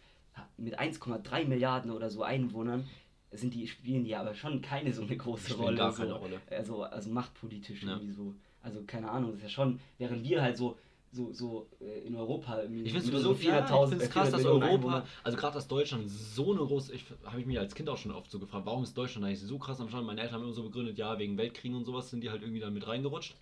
[0.58, 2.86] mit 1,3 Milliarden oder so Einwohnern,
[3.32, 5.78] sind die, spielen die aber schon keine so eine große Spielen Rolle.
[5.78, 6.02] gar so.
[6.04, 6.42] keine Rolle.
[6.52, 7.94] Also, also machtpolitisch Ja.
[7.94, 8.34] irgendwie so.
[8.62, 10.78] Also keine Ahnung, das ist ja schon, während wir halt so,
[11.14, 14.10] so, so äh, in Europa irgendwie Ich finde sowieso unseren ja, ich 400.000, find's äh,
[14.10, 17.40] krass, dass 400 Millionen Europa, Einwohnern- also gerade dass Deutschland so eine große, ich habe
[17.40, 19.80] ich mich als Kind auch schon oft so gefragt, warum ist Deutschland eigentlich so krass
[19.80, 20.04] am Start?
[20.06, 22.60] Meine Eltern haben immer so begründet, ja, wegen Weltkriegen und sowas sind die halt irgendwie
[22.62, 23.36] dann mit reingerutscht.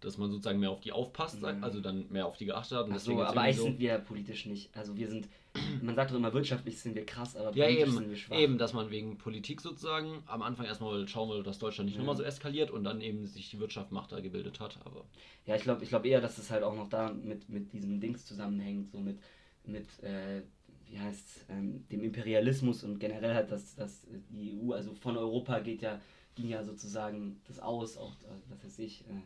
[0.00, 1.64] Dass man sozusagen mehr auf die aufpasst, Mhm.
[1.64, 2.86] also dann mehr auf die geachtet hat.
[2.86, 4.74] Und Ach so, aber eigentlich sind wir politisch nicht.
[4.76, 5.28] Also wir sind,
[5.82, 8.36] man sagt doch immer, wirtschaftlich sind wir krass, aber Ja, politisch eben, sind wir schwach.
[8.38, 12.00] eben, dass man wegen Politik sozusagen am Anfang erstmal schauen will, dass Deutschland nicht Ja.
[12.02, 14.78] nochmal so eskaliert und dann eben sich die Wirtschaft Macht da gebildet hat.
[14.84, 15.04] Aber
[15.46, 17.98] Ja, ich glaube ich glaub eher, dass es halt auch noch da mit, mit diesem
[18.00, 19.18] Dings zusammenhängt, so mit,
[19.64, 20.42] mit äh,
[20.86, 25.58] wie heißt ähm, dem Imperialismus und generell halt, dass, dass die EU, also von Europa
[25.58, 26.00] geht ja,
[26.36, 29.22] ging ja sozusagen das aus, auch, äh, was weiß ich, äh,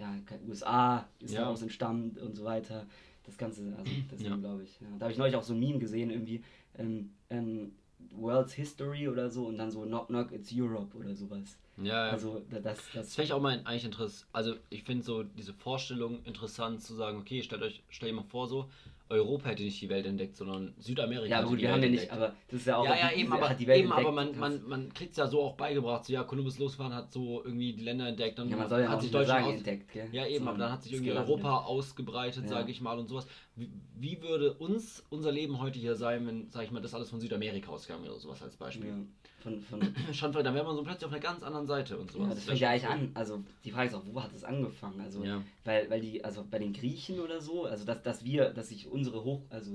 [0.00, 0.14] ja,
[0.48, 1.42] USA ist Ja.
[1.42, 2.86] daraus entstammt und so weiter.
[3.24, 4.36] Das Ganze, also deswegen Ja.
[4.36, 4.80] glaube ich.
[4.80, 4.86] Ja.
[4.98, 6.42] Da habe ich neulich auch so ein Meme gesehen, irgendwie,
[6.78, 7.72] ähm, ähm,
[8.14, 11.58] World's History oder so und dann so Knock Knock, it's Europe oder sowas.
[11.76, 14.26] ja, Also da- das, Das das fände ich auch mal eigentlich interessant.
[14.32, 18.24] Also ich finde so diese Vorstellung interessant zu sagen, okay, stellt euch, stell dir mal
[18.24, 18.70] vor so,
[19.10, 21.82] Europa hätte nicht die Welt entdeckt, sondern Südamerika Ja, aber gut, die wir Welt haben
[21.82, 22.84] ja nicht, aber das ist ja auch.
[22.84, 25.26] ja, ja, eben, aber, hat die Welt eben, aber man, man, man kriegt es ja
[25.26, 28.56] so auch beigebracht, so ja, Kolumbus losfahren hat so irgendwie die Länder entdeckt, dann Ja,
[28.56, 30.08] man soll ja hat sich Deutschland aus, entdeckt, gell?
[30.12, 31.12] Ja, eben, aber Sondern dann hat sich irgendwie.
[31.12, 32.50] Europa ausgebreitet, Ja.
[32.50, 33.26] sage ich mal, und sowas.
[33.56, 33.68] Wie,
[33.98, 37.20] wie würde uns unser Leben heute hier sein, wenn, sage ich mal, das alles von
[37.20, 38.88] Südamerika ausgegangen wäre oder sowas als Beispiel?
[38.88, 38.94] Ja,
[39.40, 39.80] von, von,
[40.12, 42.28] Schon, dann wäre man so plötzlich auf einer ganz anderen Seite und sowas.
[42.28, 43.10] ja, das wär fängt ja eigentlich an.
[43.14, 45.00] Also die Frage ist auch, wo hat es angefangen?
[45.00, 45.42] Also, Ja.
[45.64, 48.86] weil, weil die, also bei den Griechen oder so, also dass, dass wir, dass sich
[48.86, 49.72] unsere Hoch, also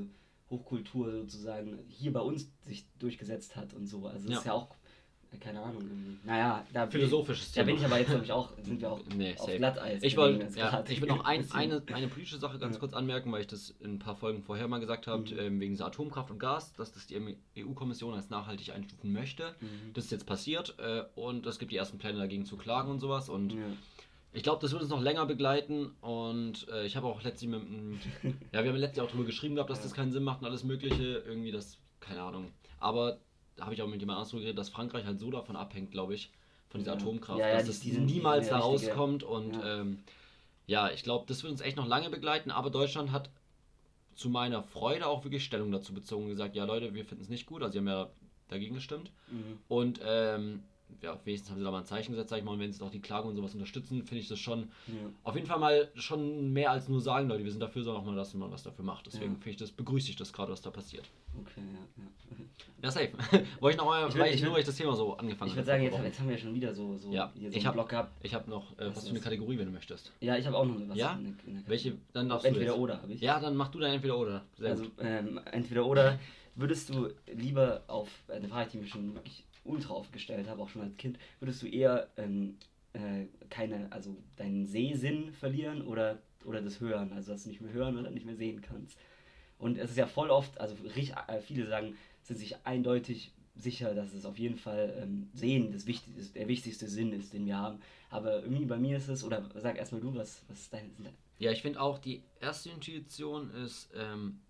[0.50, 4.06] Hochkultur sozusagen hier bei uns sich durchgesetzt hat und so.
[4.08, 4.40] Also das Ja.
[4.40, 4.76] ist ja auch,
[5.40, 6.18] keine Ahnung, irgendwie.
[6.24, 7.80] Naja, da bin, Philosophisches da bin Thema.
[7.80, 9.58] ich aber jetzt, glaube ich, auch, sind wir auch Nee, auf safe.
[9.58, 10.04] Glatteis.
[10.04, 12.80] Ich wollte, ja, ich will noch ein, eine, eine politische Sache ganz Ja.
[12.80, 15.40] kurz anmerken, weil ich das in ein paar Folgen vorher mal gesagt habe, Mhm.
[15.40, 19.56] ähm, wegen dieser Atomkraft und Gas, dass das die EU-Kommission als nachhaltig einstufen möchte.
[19.62, 19.94] Mhm.
[19.94, 23.00] Das ist jetzt passiert äh, und es gibt die ersten Pläne dagegen zu klagen und
[23.00, 23.30] sowas.
[23.30, 23.60] Und Ja.
[24.34, 25.92] ich glaube, das wird uns noch länger begleiten.
[26.02, 28.00] Und äh, ich habe auch letztlich mit einem,
[28.52, 29.84] ja, wir haben letztlich auch darüber geschrieben gehabt, dass Ja.
[29.84, 31.24] das keinen Sinn macht und alles Mögliche.
[31.26, 32.52] Irgendwie das, keine Ahnung.
[32.80, 33.18] Aber
[33.56, 35.92] da habe ich auch mit jemandem anders drüber geredet, dass Frankreich halt so davon abhängt,
[35.92, 36.32] glaube ich,
[36.70, 36.98] von dieser Ja.
[36.98, 39.24] Atomkraft, Ja, ja, dass das die niemals da rauskommt.
[39.24, 39.82] Und Ja.
[39.82, 40.00] ähm,
[40.68, 43.30] ja, ich glaube, das wird uns echt noch lange begleiten, aber Deutschland hat
[44.16, 47.30] zu meiner Freude auch wirklich Stellung dazu bezogen und gesagt, ja Leute, wir finden es
[47.30, 48.10] nicht gut, also sie haben ja
[48.48, 49.12] dagegen gestimmt.
[49.30, 49.60] Mhm.
[49.68, 50.64] Und ähm,
[51.02, 52.82] ja, wenigstens haben sie da mal ein Zeichen gesetzt, sag ich mal, und wenn sie
[52.84, 54.94] auch die Klage und sowas unterstützen, finde ich das schon Ja.
[55.24, 58.06] auf jeden Fall mal schon mehr als nur sagen, Leute, wir sind dafür, sondern auch
[58.08, 59.06] mal, dass man was dafür macht.
[59.08, 59.38] Deswegen Ja.
[59.38, 61.06] finde ich das, begrüße ich das gerade, was da passiert.
[61.40, 62.46] Okay, ja, ja.
[62.84, 63.10] Ja, safe.
[63.62, 65.56] Wollte ich noch mal, Ich weil ich, nur weil ich das Thema so angefangen Ich
[65.56, 67.74] würde sagen, jetzt, jetzt haben wir schon wieder so, so, Ja, hier so ich hab-
[67.74, 68.12] Block gehabt.
[68.24, 69.20] Ich habe noch, äh, Was was für eine?
[69.22, 70.12] Kategorie, wenn du möchtest.
[70.22, 70.96] Ja, ich habe auch noch was.
[70.98, 71.14] Ja?
[71.16, 73.22] in der- in der Welche, dann darfst du Entweder oder habe ich.
[73.22, 74.44] Ja, dann mach du dann entweder oder.
[74.58, 76.20] Sehr also ähm, entweder oder.
[76.56, 80.62] Würdest du lieber auf, äh, eine Frage, die mir schon wirklich ultra oft gestellt habe,
[80.62, 82.58] auch schon als Kind, würdest du eher ähm,
[82.94, 87.74] äh, keine, also deinen Sehsinn verlieren oder, oder das Hören, also dass du nicht mehr
[87.74, 88.98] hören oder nicht mehr sehen kannst?
[89.58, 93.96] Und es ist ja voll oft, also richtig, äh, viele sagen, sind sich eindeutig sicher,
[93.96, 97.58] dass es auf jeden Fall ähm, Sehen das wichtigste, der wichtigste Sinn ist, den wir
[97.58, 97.80] haben.
[98.10, 101.10] Aber irgendwie bei mir ist es, oder sag erstmal du, was, was ist dein Sinn?
[101.40, 104.42] Ja, ich finde auch, die erste Intuition ist, ähm,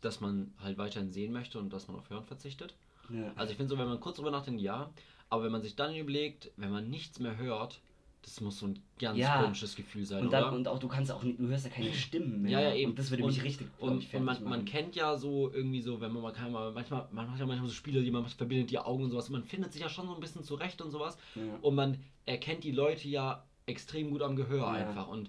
[0.00, 2.74] dass man halt weiterhin sehen möchte und dass man auf Hören verzichtet.
[3.12, 3.32] Ja.
[3.36, 4.90] Also ich finde so, wenn man kurz drüber nachdenkt, ja.
[5.28, 7.80] Aber wenn man sich dann überlegt, wenn man nichts mehr hört,
[8.22, 9.42] das muss so ein ganz Ja.
[9.42, 10.52] komisches Gefühl sein, und, dann, oder?
[10.52, 12.52] und auch du kannst auch nicht, du hörst ja keine Stimmen mehr.
[12.52, 12.90] Ja, ja, eben.
[12.92, 15.80] Und das würde mich richtig glaub Und, ich, und man, man kennt ja so irgendwie
[15.80, 18.22] so, wenn man, man kann mal, manchmal, man macht ja manchmal so Spiele, die man
[18.22, 19.28] macht, verbindet die Augen und sowas.
[19.30, 21.18] Man findet sich ja schon so ein bisschen zurecht und sowas.
[21.34, 21.42] Ja.
[21.62, 24.70] Und man erkennt die Leute ja extrem gut am Gehör Ja.
[24.70, 25.08] einfach.
[25.08, 25.28] Und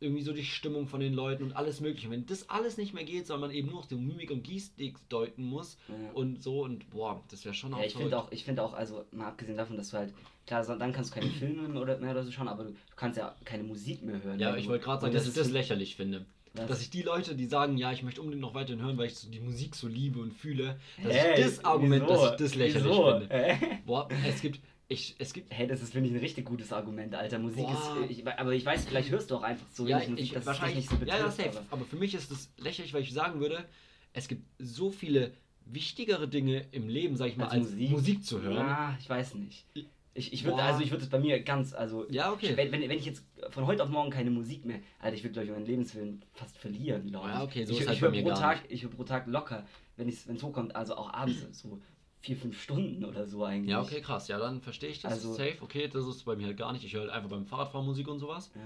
[0.00, 2.10] irgendwie so die Stimmung von den Leuten und alles mögliche.
[2.10, 4.96] Wenn das alles nicht mehr geht, sondern man eben nur noch die Mimik und Gestik
[5.10, 5.94] deuten muss Ja.
[6.14, 8.72] und so und boah, das wäre schon auch Ja, ich finde auch, ich finde auch,
[8.72, 10.14] also mal abgesehen davon, dass du halt,
[10.46, 13.18] klar, dann kannst du keine Filme mehr oder, mehr oder so schauen, aber du, kannst
[13.18, 14.40] ja keine Musik mehr hören.
[14.40, 16.24] Ja, wenn ich wollte gerade und sagen, dass ich das ist- lächerlich finde.
[16.54, 16.66] Was?
[16.66, 19.14] Dass ich die Leute, die sagen, ja, ich möchte unbedingt noch weiterhin hören, weil ich
[19.14, 22.14] so die Musik so liebe und fühle, dass Hä, ich das Argument, wieso?
[22.24, 23.18] dass ich das lächerlich Wieso?
[23.20, 23.78] finde.
[23.86, 24.58] Boah, es gibt,
[24.92, 27.38] ich, es gibt, Hey, das ist, finde ich, ein richtig gutes Argument, Alter.
[27.38, 27.98] Musik Boah.
[28.04, 28.10] ist.
[28.10, 30.46] Ich, aber ich weiß, vielleicht hörst du auch einfach so ja, wenig Musik, ich, dass
[30.46, 31.18] wahrscheinlich, nicht so betrifft.
[31.18, 31.48] ja, safe.
[31.50, 33.64] aber- Aber für mich ist das lächerlich, weil ich sagen würde,
[34.12, 35.32] es gibt so viele
[35.64, 37.90] wichtigere Dinge im Leben, sag ich mal, Als als, Musik?
[37.90, 38.24] Musik?
[38.24, 38.66] zu hören.
[38.66, 39.64] Ja, ich weiß nicht.
[40.12, 42.56] Ich, ich würde, also ich würde es bei mir ganz, also Ja, okay.
[42.56, 45.34] wenn, wenn, wenn ich jetzt von heute auf morgen keine Musik mehr, Alter, ich würde
[45.34, 47.34] glaube ich meinen Lebenswillen fast verlieren, glaube ich.
[47.34, 49.04] Ja, okay, so ich, ist halt ich bei höre mir pro Tag, ich höre pro
[49.04, 49.64] Tag locker,
[49.96, 51.78] wenn es wenn es hochkommt, also auch abends so
[52.20, 53.70] vier, fünf Stunden oder so eigentlich.
[53.70, 54.28] Ja, okay, krass.
[54.28, 55.12] Ja, dann verstehe ich das.
[55.12, 56.84] Also- safe, okay, das ist bei mir halt gar nicht.
[56.84, 58.50] Ich höre halt einfach beim Fahrradfahren Musik und sowas.
[58.54, 58.60] Ja.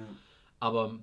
[0.60, 0.98] Aber,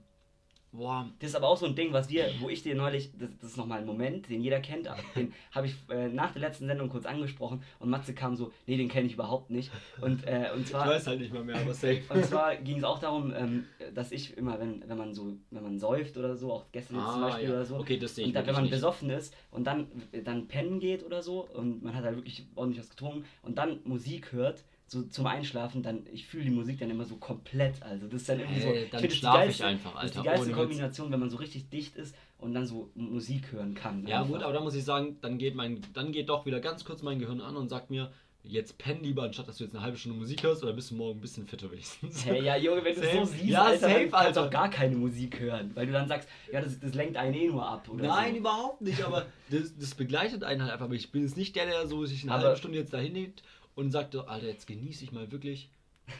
[0.72, 3.30] boah, Das ist aber auch so ein Ding, was wir, wo ich dir neulich, das,
[3.40, 6.42] das ist nochmal ein Moment, den jeder kennt, aber den habe ich äh, nach der
[6.42, 9.72] letzten Sendung kurz angesprochen und Matze kam so, nee, den kenne ich überhaupt nicht.
[10.02, 10.86] Und, äh, und zwar.
[11.06, 12.02] halt nicht mal mehr, aber safe.
[12.10, 15.64] Und zwar ging es auch darum, ähm, dass ich immer, wenn, wenn man so, wenn
[15.64, 17.56] man säuft oder so, auch gestern jetzt zum Ah, Beispiel ja.
[17.56, 18.72] oder so, Okay, das sehe ich und dann, wenn man nicht.
[18.72, 19.88] besoffen ist und dann,
[20.24, 23.80] dann pennen geht oder so und man hat halt wirklich ordentlich was getrunken und dann
[23.84, 28.08] Musik hört, so zum Einschlafen, dann, ich fühle die Musik dann immer so komplett, also
[28.08, 30.04] das ist dann irgendwie so, Hey, dann find, das ist die schlaf ich einfach, Das
[30.04, 30.56] ist die Alter, geilste Witz.
[30.58, 34.06] Kombination, wenn man so richtig dicht ist und dann so Musik hören kann.
[34.06, 34.34] Ja, einfach.
[34.34, 37.04] gut, aber da muss ich sagen, dann geht mein, dann geht doch wieder ganz kurz
[37.04, 38.12] mein Gehirn an und sagt mir,
[38.44, 40.96] jetzt penn lieber, anstatt dass du jetzt eine halbe Stunde Musik hörst, oder bist du
[40.96, 42.26] morgen ein bisschen fitter wenigstens.
[42.26, 43.18] Hey, ja, Junge, wenn du Safe.
[43.20, 44.46] so siehst, Ja, Alter, safe, dann kannst Alter.
[44.46, 47.48] auch gar keine Musik hören, weil du dann sagst, ja, das, das lenkt einen eh
[47.48, 47.88] nur ab.
[47.94, 48.40] Nein, so.
[48.40, 50.86] überhaupt nicht, aber das, das begleitet einen halt einfach.
[50.86, 53.14] Aber Ich bin jetzt nicht der, der so sich eine Aber- halbe Stunde jetzt dahin
[53.14, 53.44] legt
[53.76, 55.70] und sagt, oh, Alter, jetzt genieße ich mal wirklich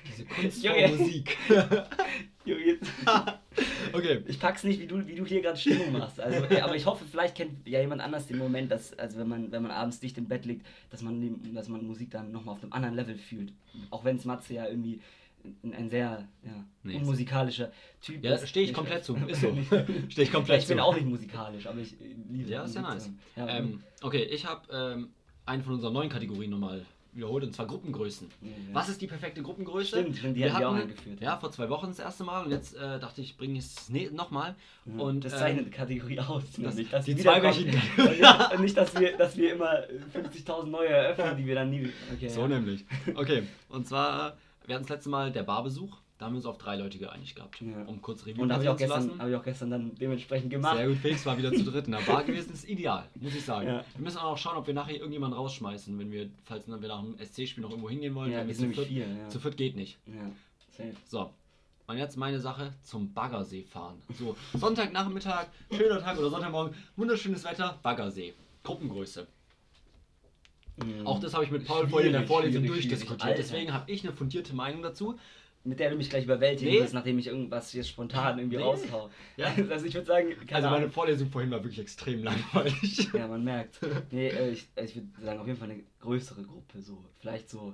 [0.10, 1.38] diese kunstvolle Musik.
[2.46, 2.80] Junge,
[3.94, 4.24] okay.
[4.26, 6.20] Ich pack's nicht, wie du, wie du hier gerade Stimmung machst.
[6.20, 9.28] Also, ja, aber ich hoffe, vielleicht kennt ja jemand anders den Moment, dass, also wenn
[9.28, 12.56] man, wenn man abends dicht im Bett liegt, dass man, dass man Musik dann nochmal
[12.56, 13.54] auf einem anderen Level fühlt.
[13.92, 15.02] Auch wenn es Matze ja irgendwie
[15.64, 17.72] ein, ein sehr ja, Nee, unmusikalischer
[18.02, 18.48] Typ Ja, ist.
[18.50, 19.16] stehe ich komplett zu.
[19.28, 19.56] Ist so.
[20.10, 20.84] Stehe ich komplett ich bin zu.
[20.84, 21.96] auch nicht musikalisch, aber ich
[22.32, 23.12] liebe Ja, ist ja nice.
[23.36, 25.10] Ja, Ähm, okay, ich habe ähm,
[25.46, 28.28] eine von unseren neuen Kategorien nochmal wiederholt, und zwar Gruppengrößen.
[28.42, 28.50] ja.
[28.74, 30.00] Was ist die perfekte Gruppengröße?
[30.00, 31.22] Stimmt, die wir haben wir auch hatten, eingeführt.
[31.22, 33.90] Ja, vor zwei Wochen das erste Mal und jetzt äh, dachte ich, bringe ich es
[34.14, 34.56] nochmal.
[34.98, 36.44] Und das ähm, zeichnet die Kategorie aus.
[36.58, 40.66] das- nämlich, dass die zweiwöchigen- und, nicht, nicht, dass wir, dass wir immer äh, 50.000
[40.68, 41.90] neue eröffnen, die wir dann nie.
[42.14, 42.48] Okay, So ja.
[42.48, 42.86] nämlich.
[43.16, 45.98] Okay, und zwar, wir hatten das letzte Mal der Barbesuch.
[46.22, 47.60] Da haben wir uns auf drei Leute geeinigt gehabt.
[47.62, 47.84] Ja.
[47.88, 49.20] Um kurz Review Und habe ich, auch gestern- lassen.
[49.20, 50.78] hab ich auch gestern dann dementsprechend gemacht.
[50.78, 52.54] Sehr gut, Felix war wieder zu dritt in der Bar gewesen.
[52.54, 53.66] Ist ideal, muss ich sagen.
[53.68, 53.84] Ja.
[53.96, 57.02] Wir müssen auch noch schauen, ob wir nachher irgendjemanden rausschmeißen, wenn wir, falls wir nach
[57.02, 58.32] dem SC-Spiel noch irgendwo hingehen wollen.
[58.32, 59.08] Ja, wir sind zu viert, vier.
[59.08, 59.30] Ja.
[59.30, 59.98] zu viert geht nicht.
[60.06, 60.14] ja,
[60.78, 60.94] safe.
[61.08, 61.32] So.
[61.88, 63.96] Und jetzt meine Sache zum Baggersee fahren.
[64.20, 68.36] So, Sonntagnachmittag, schöner Tag oder Sonntagmorgen, wunderschönes Wetter, Baggersee.
[68.64, 69.26] Gruppengröße.
[71.04, 73.38] Auch das habe ich mit Paul vorhin in der Vorlesung durchdiskutiert.
[73.40, 75.18] Deswegen habe ich eine fundierte Meinung dazu.
[75.64, 76.80] Mit der du mich gleich überwältigen Nee.
[76.80, 78.64] wirst, nachdem ich irgendwas jetzt spontan irgendwie Nee.
[78.64, 79.10] raushau.
[79.38, 79.54] Ja.
[79.70, 80.90] Also ich würde sagen, keine Also meine.
[80.90, 83.10] Vorlesung vorhin war wirklich extrem langweilig.
[83.14, 83.80] Ja, man merkt.
[84.12, 86.82] Nee, äh, ich, ich würde sagen, auf jeden Fall eine größere Gruppe.
[86.82, 87.04] So.
[87.20, 87.74] Vielleicht so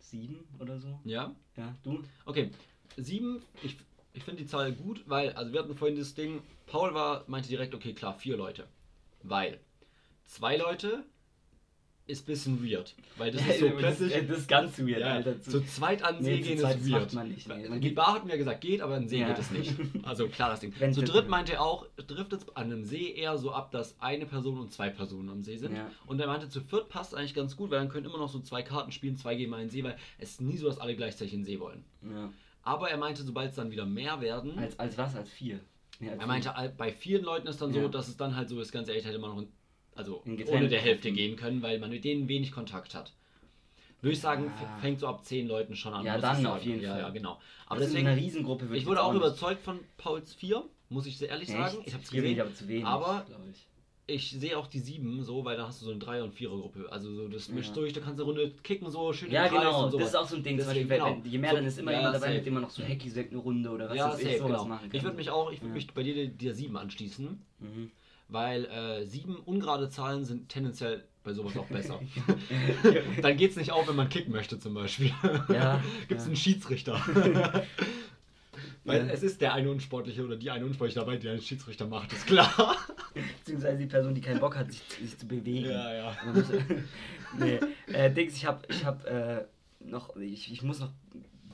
[0.00, 0.98] sieben oder so.
[1.04, 1.34] Ja?
[1.56, 2.02] Ja, du?
[2.24, 2.50] Okay.
[2.96, 3.76] Sieben, ich,
[4.14, 7.48] ich finde die Zahl gut, weil, also wir hatten vorhin das Ding, Paul war, meinte
[7.48, 8.66] direkt, okay, klar, vier Leute.
[9.22, 9.60] Weil
[10.24, 11.04] zwei Leute
[12.06, 12.94] ist ein bisschen weird.
[13.16, 14.14] Weil das ist so das, plötzlich.
[14.14, 15.40] ist, das ist ganz weird, Ja, Alter.
[15.40, 17.12] zu zweit an den Nee, See zu gehen ist das weird.
[17.14, 17.68] man nicht, nee.
[17.68, 19.28] Man die Bar hatten wir gesagt, geht, aber an den See Ja.
[19.28, 19.72] geht es nicht.
[20.04, 20.72] Also klares Ding.
[20.78, 23.94] Wenn's Zu dritt meinte er auch, trifft es an einem See eher so ab, dass
[24.00, 25.76] eine Person und zwei Personen am See sind.
[25.76, 25.90] Ja.
[26.06, 28.40] Und er meinte, zu viert passt eigentlich ganz gut, weil dann können immer noch so
[28.40, 30.78] zwei Karten spielen, zwei gehen mal in den See, weil es ist nie so, dass
[30.78, 31.84] alle gleichzeitig in den See wollen.
[32.02, 32.32] Ja.
[32.64, 35.14] Aber er meinte, sobald es dann wieder mehr werden, Als, als was?
[35.16, 35.60] Als vier?
[36.00, 37.88] Nee, als er meinte, all- bei vielen Leuten ist dann so, Ja.
[37.88, 39.48] dass es dann halt so ist, ganz ehrlich, hätte man noch, in,
[39.94, 43.12] also ohne der Hälfte gehen können, weil man mit denen wenig Kontakt hat.
[44.00, 44.50] Würde ich sagen, Ja.
[44.76, 46.04] f- fängt so ab zehn Leuten schon an.
[46.04, 46.68] Ja, dann ich auf sagen.
[46.70, 47.00] jeden ja, Fall.
[47.02, 47.38] Ja, genau.
[47.66, 51.18] Aber das deswegen, in einer Riesengruppe ich wurde auch überzeugt von Pauls 4, muss ich
[51.18, 51.78] sehr ehrlich sagen.
[51.78, 51.86] Echt?
[51.88, 52.40] Ich habe es gesehen.
[52.40, 53.66] aber zu wenig, aber- ich.
[54.14, 56.88] ich sehe auch die sieben so, weil da hast du so eine Dreier- und Vierer-Gruppe.
[56.90, 57.74] Also so, das mischt Ja.
[57.76, 59.88] durch, da kannst du eine Runde kicken, so schön Ja, genau.
[59.88, 60.56] Das ist auch so ein Ding.
[60.56, 61.22] Deswegen, genau.
[61.24, 62.34] je mehr, So, dann ist immer jemand dabei, safe.
[62.38, 64.38] mit dem man noch so Hacky sagt eine Runde oder was ja, weiß ich, safe,
[64.38, 64.64] sowas genau.
[64.64, 64.96] machen kann.
[64.98, 67.90] Ich würde mich auch, ich würde mich bei dir der sieben anschließen, Mhm.
[68.32, 72.00] Weil äh, sieben ungerade Zahlen sind tendenziell bei sowas auch besser.
[73.22, 75.12] Dann geht es nicht auf, wenn man kicken möchte zum Beispiel.
[75.48, 76.26] Ja, Gibt es ja.
[76.28, 77.00] einen Schiedsrichter.
[78.84, 79.12] Weil Ja.
[79.12, 82.26] es ist der eine Unsportliche oder die eine Unsportliche dabei, die einen Schiedsrichter macht, ist
[82.26, 82.76] klar.
[83.38, 85.70] Beziehungsweise die Person, die keinen Bock hat, sich, sich zu bewegen.
[85.70, 86.16] Ja, ja.
[86.34, 86.46] Muss-
[87.38, 87.60] nee,
[87.92, 89.44] äh, Dings, ich hab, ich hab äh,
[89.78, 90.90] noch, ich, ich muss noch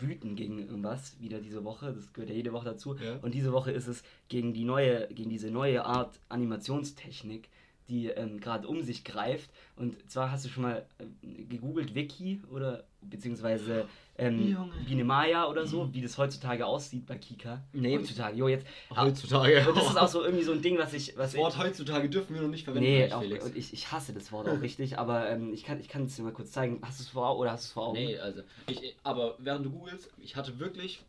[0.00, 1.92] wüten gegen irgendwas wieder diese Woche.
[1.92, 2.96] Das gehört ja jede Woche dazu.
[2.96, 3.16] Ja.
[3.22, 7.48] Und diese Woche ist es gegen die neue, gegen diese neue Art Animationstechnik,
[7.88, 9.50] die ähm, gerade um sich greift.
[9.76, 13.86] Und zwar hast du schon mal äh, gegoogelt Wiki oder beziehungsweise
[14.18, 14.56] ähm.
[14.86, 17.62] Biene Maya oder so, wie das heutzutage aussieht bei Kika.
[17.72, 17.96] Nee.
[17.96, 18.66] Heutzutage, jo, jetzt.
[18.94, 19.68] Heutzutage.
[19.68, 21.16] Und das ist auch so irgendwie so ein Ding, was ich.
[21.16, 23.44] Was Das Wort ich, heutzutage dürfen wir noch nicht verwenden, Nee, auch, Felix.
[23.44, 26.16] und ich, ich hasse das Wort auch richtig, aber ähm, ich kann ich kann es
[26.16, 26.80] dir mal kurz zeigen.
[26.82, 27.98] Hast du es vor oder hast du es vor Augen?
[27.98, 31.04] Nee, also, ich, aber während du googelst, ich hatte wirklich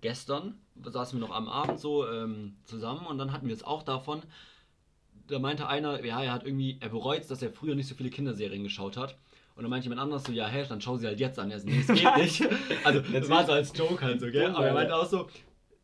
[0.00, 3.82] gestern, saßen wir noch am Abend so ähm, zusammen und dann hatten wir es auch
[3.82, 4.22] davon,
[5.28, 8.10] da meinte einer, ja, er hat irgendwie, er bereut dass er früher nicht so viele
[8.10, 9.16] Kinderserien geschaut hat.
[9.56, 11.50] Und dann meinte jemand anderes so, ja, hä, dann schau sie halt jetzt an.
[11.50, 12.42] Er so, nee, es geht nicht.
[12.84, 14.48] Also, das war so als Joke halt so, gell?
[14.48, 15.28] Aber er meinte auch so,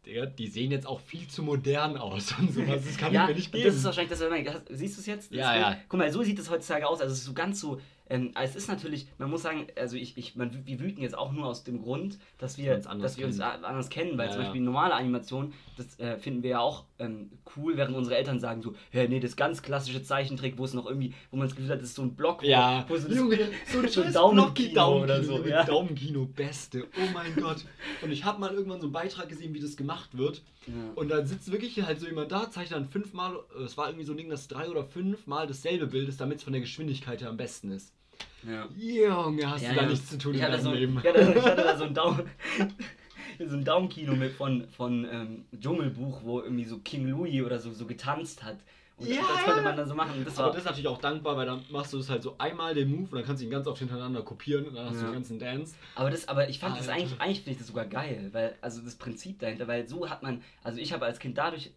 [0.04, 2.82] Digga, die sehen jetzt auch viel zu modern aus und sowas.
[2.84, 3.66] Das kann ja, ich mir nicht geben.
[3.66, 4.62] das ist wahrscheinlich das, was ich meine.
[4.70, 5.30] Siehst du es jetzt?
[5.30, 5.76] Das Ja, ja.
[5.88, 7.00] Guck mal, so sieht es heutzutage aus.
[7.00, 7.80] Also es ist so ganz so.
[8.10, 11.32] Ähm, es ist natürlich, man muss sagen, also ich, ich, man, wir wüten jetzt auch
[11.32, 14.32] nur aus dem Grund, dass wir, uns anders dass wir uns anders kennen, weil Ja,
[14.32, 14.42] zum.
[14.42, 18.62] Beispiel normale Animation, das äh, finden wir ja auch ähm, cool, während unsere Eltern sagen
[18.62, 21.70] so, ja, nee, das ganz klassische Zeichentrick, wo es noch irgendwie, wo man das Gefühl
[21.70, 24.02] hat, das ist so ein Block, wo, Ja, wo so das, Junge, so ein so
[24.02, 25.64] Daumenkino Blocky oder so, ja.
[25.64, 26.88] Daumenkino, beste.
[26.96, 27.64] Oh mein Gott.
[28.02, 30.42] Und ich habe mal irgendwann so einen Beitrag gesehen, wie das gemacht wird.
[30.66, 30.74] Ja.
[30.96, 34.04] Und dann sitzt wirklich halt so jemand da, zeichnet dann fünfmal, äh, es war irgendwie
[34.04, 37.20] so ein Ding, dass drei oder fünfmal dasselbe Bild ist, damit es von der Geschwindigkeit
[37.20, 37.94] her am besten ist.
[38.42, 38.66] Ja.
[38.76, 39.88] Junge, hast Ja, du da ja.
[39.88, 40.98] nichts zu tun ich in hatte deinem so, Leben.
[40.98, 42.30] Ich hatte, ich hatte da so ein Daumen.
[43.46, 47.72] so ein Daumenkino mit von, von ähm, Dschungelbuch, wo irgendwie so King Louis oder so,
[47.72, 48.56] so getanzt hat.
[48.98, 49.22] Und Ja.
[49.32, 50.18] das konnte man dann so machen.
[50.18, 52.22] Und das Aber war, das ist natürlich auch dankbar, weil dann machst du es halt
[52.22, 54.86] so einmal den Move und dann kannst du ihn ganz oft hintereinander kopieren und dann
[54.86, 55.06] hast du Ja.
[55.06, 55.74] den ganzen Dance.
[55.94, 57.00] aber, das, aber ich fand das Alter.
[57.00, 60.22] eigentlich, eigentlich finde ich das sogar geil, weil, also das Prinzip dahinter, weil so hat
[60.22, 61.70] man, also ich habe als Kind dadurch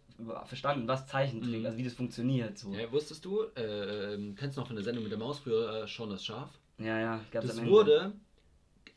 [0.46, 1.66] verstanden, was Zeichentrick, Mhm.
[1.66, 2.58] also wie das funktioniert.
[2.58, 2.72] So.
[2.72, 5.82] Ja, wusstest du, äh, ähm, kennst du noch von der Sendung mit der Maus früher,
[5.84, 6.50] äh, Schon das Schaf?
[6.78, 8.12] Ja, ja, gab's Das wurde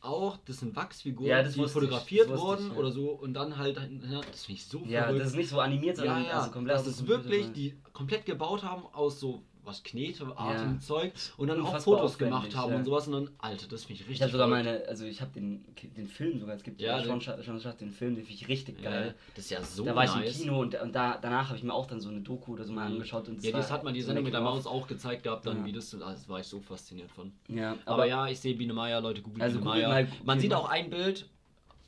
[0.00, 2.76] auch, das sind Wachsfiguren, Ja, das die fotografiert wurden ja.
[2.76, 5.20] oder so und dann halt, ja, das finde ich so Ja, verrückt.
[5.22, 8.24] das ist nicht so animiert, ja, sondern ja, also komplett das ist wirklich, die komplett
[8.24, 10.80] gebaut haben aus so was Kneteartem Ja.
[10.80, 12.78] Zeug und dann auch Unfassbar Fotos aufwendig, gemacht haben ja.
[12.78, 15.20] und sowas und dann, Alter, das finde ich richtig Ich habe sogar meine, also ich
[15.20, 15.64] habe den,
[15.96, 18.24] den Film sogar, es gibt Ja, ja, schon, den- schon, schon, schon den Film, den
[18.24, 19.14] finde ich richtig ja, geil.
[19.36, 20.16] das ist ja so da war nice.
[20.30, 22.54] ich im Kino und, und da, danach habe ich mir auch dann so eine Doku
[22.54, 22.94] oder so mal Mhm.
[22.94, 23.28] angeschaut.
[23.28, 24.40] Und Ja, das hat man die Sendung mit der.
[24.40, 25.64] Maus auch gezeigt gehabt, dann Ja.
[25.66, 27.32] wie das, also, das war ich so fasziniert von.
[27.48, 30.06] Ja, Aber, aber, ja, ich sehe Biene Meier, Leute, googelt Also Biene Meier.
[30.24, 31.28] Man sieht auch ein Bild,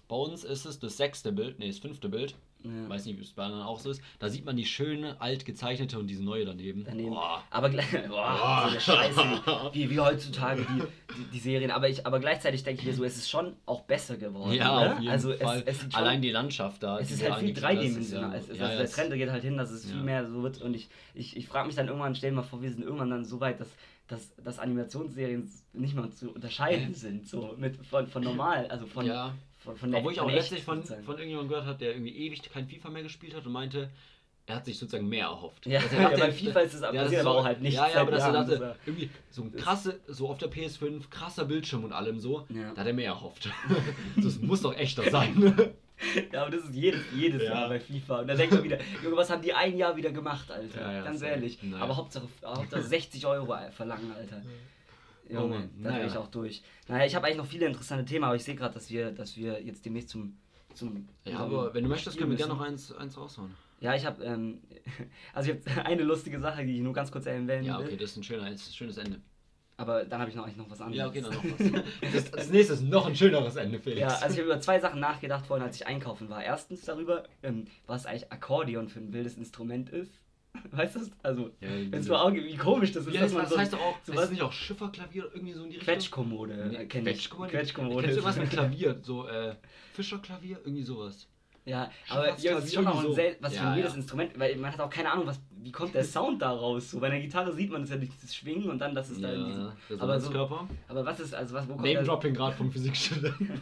[0.08, 2.34] bei uns ist es das sechste Bild, nee, das fünfte Bild.
[2.62, 4.02] Ja, Weiß nicht, wie es bei anderen auch so ist.
[4.18, 6.84] Da sieht man die schöne, alt gezeichnete und diese neue daneben.
[6.84, 7.10] daneben.
[7.10, 7.42] Boah.
[7.50, 9.20] Aber gleich, boah, so eine Scheiße,
[9.72, 10.82] wie, wie heutzutage die,
[11.14, 11.70] die, die Serien.
[11.70, 14.52] Aber, ich, aber gleichzeitig denke ich mir so, es ist schon auch besser geworden.
[14.52, 14.92] Ja, oder?
[14.92, 15.62] auf jeden also Fall.
[15.64, 16.98] Es, es schon, Allein die Landschaft da.
[16.98, 18.34] es ist halt viel dreidimensionaler.
[18.34, 20.42] Ja, Es ist, ja, also der Trend geht halt hin, dass es viel mehr so
[20.42, 20.60] wird.
[20.60, 23.10] Und ich, ich, ich frage mich dann irgendwann, stell dir mal vor, wir sind irgendwann
[23.10, 23.68] dann so weit, dass,
[24.06, 27.26] dass, dass Animationsserien nicht mehr zu unterscheiden sind.
[27.26, 29.34] So mit, von, von normal, also von, ja.
[29.64, 31.04] Von, von Obwohl ich auch letztlich von, sozusagen.
[31.04, 33.90] von irgendjemandem gehört habe, der irgendwie ewig kein FIFA mehr gespielt hat und meinte,
[34.46, 35.66] er hat sich sozusagen mehr erhofft.
[35.66, 37.60] Ja, Also ja, dachte, bei FIFA ist es ja, passiert das aber so- auch halt
[37.60, 37.74] nicht.
[37.74, 41.08] Ja, ja, aber dass er dachte, das irgendwie so ein krasse, so auf der PS5,
[41.10, 42.72] krasser Bildschirm und allem so, Ja.
[42.74, 43.48] da hat er mehr erhofft.
[44.16, 45.54] das muss doch echter sein.
[46.32, 47.50] Ja, aber das ist jedes, jedes Ja.
[47.52, 48.20] Jahr bei FIFA.
[48.22, 50.80] Und da denkt man wieder, Junge, was haben die ein Jahr wieder gemacht, Alter?
[50.80, 51.62] Ja, ja, Ganz ehrlich.
[51.62, 51.84] Naja.
[51.84, 54.42] Aber Hauptsache, Hauptsache 60 Euro verlangen, Alter.
[55.30, 56.06] Junge, Oh Mann, da naja.
[56.06, 56.62] ich auch durch.
[56.88, 59.36] Naja, ich habe eigentlich noch viele interessante Themen, aber ich sehe gerade, dass wir, dass
[59.36, 60.36] wir jetzt demnächst zum.
[60.74, 63.54] zum ja, aber wenn du möchtest, können wir gerne noch eins, eins raushauen.
[63.80, 64.22] Ja, ich habe.
[64.24, 64.60] Ähm,
[65.32, 67.86] also, ich habe eine lustige Sache, die ich nur ganz kurz erwähnen Ja, will.
[67.86, 69.20] okay, das ist ein, schöner, ein schönes Ende.
[69.76, 70.98] Aber dann habe ich noch eigentlich noch was anderes.
[70.98, 71.82] Ja, okay, dann noch was.
[72.12, 74.00] Das, das nächste ist noch ein schöneres Ende, Felix.
[74.00, 76.44] Ja, also ich habe über zwei Sachen nachgedacht vorhin, als ich einkaufen war.
[76.44, 80.12] Erstens darüber, ähm, was eigentlich Akkordeon für ein wildes Instrument ist.
[80.72, 81.10] Weißt du das?
[81.22, 83.58] Also, Ja, wenn du auch wie komisch das ist, ja, dass das, man das so
[83.58, 85.94] heißt doch auch, so ist was nicht auch Schifferklavier irgendwie so in die Richtung?
[85.94, 87.12] Quetschkommode Nee, äh, kenn ich.
[87.14, 87.50] Quetschkommode?
[87.50, 88.02] Quetschkommode.
[88.04, 88.98] Kennst du was mit Klavier?
[89.02, 89.54] So, äh,
[89.94, 90.58] Fischerklavier?
[90.64, 91.28] Irgendwie sowas.
[91.66, 93.12] Ja, aber ja, das ist schon ein so.
[93.12, 93.98] sel was für Ja, ein wildes ja.
[93.98, 96.90] Instrument, weil man hat auch keine Ahnung, was, wie kommt der Sound da raus?
[96.90, 99.22] So, bei einer Gitarre sieht man das ja durch das Schwingen und dann, das ist
[99.22, 99.70] da in diesem,
[100.00, 100.66] aber so, Körper.
[100.88, 103.50] aber was ist, also was, wo kommt Name Dropping gerade vom Physikstudenten.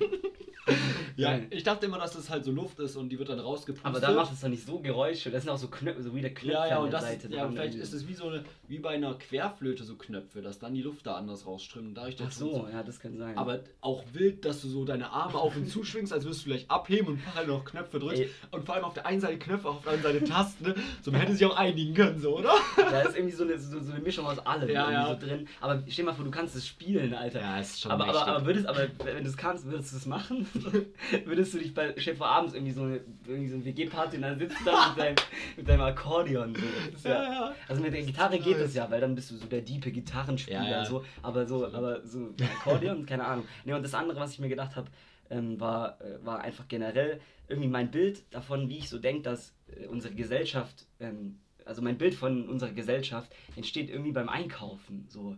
[1.16, 3.86] Ja, ich dachte immer, dass das halt so Luft ist und die wird dann rausgepustet.
[3.86, 5.30] Aber da macht es doch nicht so Geräusche.
[5.30, 7.08] Das sind auch so Knöpfe, so wie der Knöpfe ja, ja, an und der das
[7.08, 7.26] Seite.
[7.26, 10.42] ist, ja, dran vielleicht ist es wie so eine, wie bei einer Querflöte so Knöpfe,
[10.42, 13.16] dass dann die Luft da anders rausströmt und dadurch Ach Ton so, ja, das kann
[13.16, 13.36] sein.
[13.36, 16.50] Aber auch wild, dass du so deine Arme auf und zu schwingst, als würdest du
[16.50, 18.22] gleich abheben und parallel noch Knöpfe drückst.
[18.22, 18.30] Ey.
[18.50, 20.64] Und vor allem auf der einen Seite Knöpfe, auf der anderen Seite Tasten.
[20.66, 20.74] Ne?
[21.02, 22.54] So, man hätte sich auch einigen können, so, oder?
[22.76, 25.08] da ist irgendwie so eine, so, so eine Mischung aus allem Ja, ja.
[25.08, 25.48] so drin.
[25.60, 27.40] Aber stell dir mal vor, du kannst es spielen, Alter.
[27.40, 30.06] Ja, ist schon aber, aber, aber würdest, aber wenn du es kannst, würdest du es
[30.06, 30.46] machen?
[31.24, 34.38] würdest du dich bei Chef abends irgendwie so eine, irgendwie so eine WG-Party und dann
[34.38, 35.16] sitzt du da mit deinem,
[35.56, 36.54] mit deinem Akkordeon.
[36.54, 36.62] So.
[36.92, 37.54] Das Ja, ja.
[37.68, 39.90] Also mit der Gitarre Das geht es ja, weil dann bist du so der diepe
[39.90, 40.84] Gitarrenspieler, ja.
[40.84, 43.46] so, aber so, aber so Akkordeon, keine Ahnung.
[43.64, 44.90] Ne, und das andere, was ich mir gedacht habe,
[45.30, 49.54] ähm, war, äh, war einfach generell irgendwie mein Bild davon, wie ich so denke, dass
[49.68, 55.06] äh, unsere Gesellschaft, ähm, also mein Bild von unserer Gesellschaft entsteht irgendwie beim Einkaufen.
[55.08, 55.36] So.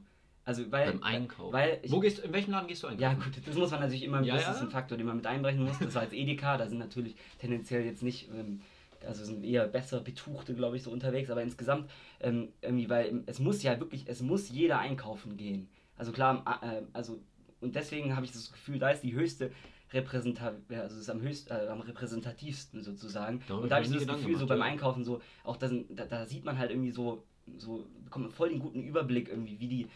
[0.51, 1.53] Also weil, Beim Einkaufen.
[1.53, 3.03] Weil ich, Wo gehst in welchem Laden gehst du einkaufen?
[3.03, 4.53] ja gut, das muss man natürlich immer, Ja, das ja.
[4.53, 5.79] ist ein Faktor, den man mit einbrechen muss.
[5.79, 8.61] Das war jetzt Edeka, da sind natürlich tendenziell jetzt nicht, ähm,
[9.07, 11.89] also sind eher besser Betuchte, glaube ich, so unterwegs, aber insgesamt
[12.19, 15.69] ähm, irgendwie, weil es muss ja wirklich, es muss jeder einkaufen gehen.
[15.97, 17.21] Also klar, äh, also
[17.61, 19.53] und deswegen habe ich das Gefühl, da ist die höchste
[19.93, 23.41] Repräsentat, ja, also es ist am höchst, äh, am repräsentativsten sozusagen.
[23.47, 24.65] Darüber und da hab habe ich so das Gefühl, so gemacht, beim ja.
[24.65, 27.23] Einkaufen so, auch da, sind, da, da sieht man halt irgendwie so,
[27.57, 29.87] so bekommt man voll den guten Überblick irgendwie, wie die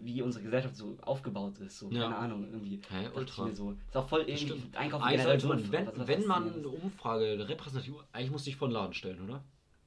[0.00, 2.02] wie unsere Gesellschaft so aufgebaut ist, so, Ja.
[2.02, 2.78] keine Ahnung, irgendwie.
[2.78, 3.42] Dachte ultra.
[3.44, 3.72] Ich mir so.
[3.72, 4.76] Ist auch voll irgendwie stimmt.
[4.76, 6.68] Einkaufen Eigentlich generell sollte man, so wenn, was- was wenn man eine.
[6.68, 9.42] Umfrage repräsentativ, eigentlich musst du dich vor den Laden stellen, oder?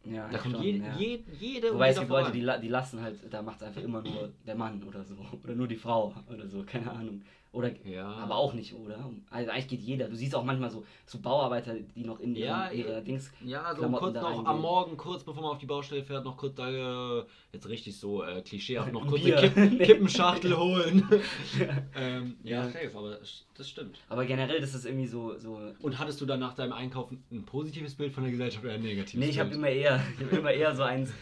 [0.06, 0.96] Ja, Da kommt schon, je, ja.
[0.98, 4.02] je, jede Wobei es gibt Leute, die, die lassen halt, da macht es einfach immer
[4.04, 5.16] nur der Mann oder so.
[5.43, 7.22] Oder nur die Frau oder so, keine Ahnung.
[7.56, 8.06] Oder, Ja.
[8.08, 9.10] aber auch nicht, oder?
[9.30, 10.10] Also eigentlich geht jeder.
[10.10, 13.32] Du siehst auch manchmal so, so Bauarbeiter, die noch in Ja, ihren, ihre Dings.
[13.43, 14.47] Ja, so Klamotten kurz noch reingehen.
[14.47, 17.97] am Morgen, kurz bevor man auf die Baustelle fährt, noch kurz da, äh, jetzt richtig
[17.97, 21.08] so äh, klischeehaft, noch kurz eine Kippen, Kippenschachtel holen.
[21.95, 22.70] ähm, ja, Ja.
[22.70, 23.99] safe, aber das- das stimmt.
[24.10, 25.38] Aber generell, das ist irgendwie so.
[25.38, 28.74] so Und hattest du dann nach deinem Einkaufen ein positives Bild von der Gesellschaft oder
[28.74, 29.60] ein negatives nee, ich habe Bild?
[29.60, 31.14] immer eher, ich hab immer eher so eins,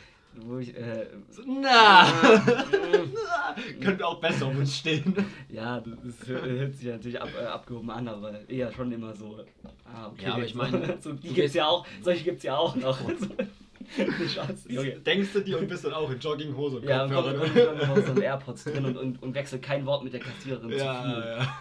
[0.41, 0.75] wo ich.
[0.75, 1.07] Äh,
[1.45, 2.05] Na!
[3.81, 5.13] Könnte auch besser um uns stehen.
[5.49, 9.39] Ja, das hört sich natürlich ab, äh, abgehoben an, aber eher schon immer so.
[9.85, 10.25] Ah, okay.
[10.25, 12.97] Ja, aber ich meine, so, die gibt's ja auch, solche gibt's ja auch noch.
[14.33, 14.93] Schatz, Junge.
[15.01, 17.37] Denkst du dir und bist dann auch in Jogginghose und Ja, und Kopfhörer.
[17.39, 20.21] kommt, kommt noch so ein AirPods drin und, und, und wechselt kein Wort mit der
[20.21, 20.77] Kassiererin zu viel.
[20.79, 21.57] Ja, ja.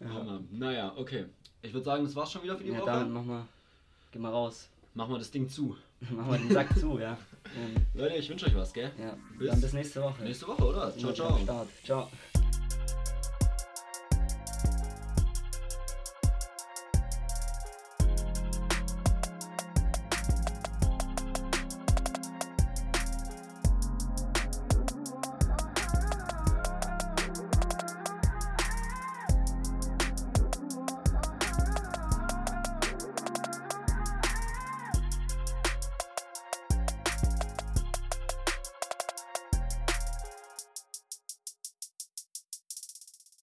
[0.00, 0.48] oh Mann.
[0.50, 1.26] Naja, okay.
[1.62, 2.90] Ich würde sagen, das war's schon wieder für die Ja, Woche.
[2.90, 3.42] damit mach mal,
[4.12, 4.68] geh mal raus.
[4.94, 5.76] Machen wir das Ding zu.
[6.10, 7.16] Mach mal den Sack zu, ja.
[7.94, 8.90] Leute, ich wünsche euch was, gell?
[8.98, 10.22] ja, Bis dann bis nächste Woche.
[10.22, 10.96] Nächste Woche, oder?
[10.96, 11.66] Ciao, ciao.
[11.84, 12.10] Ciao.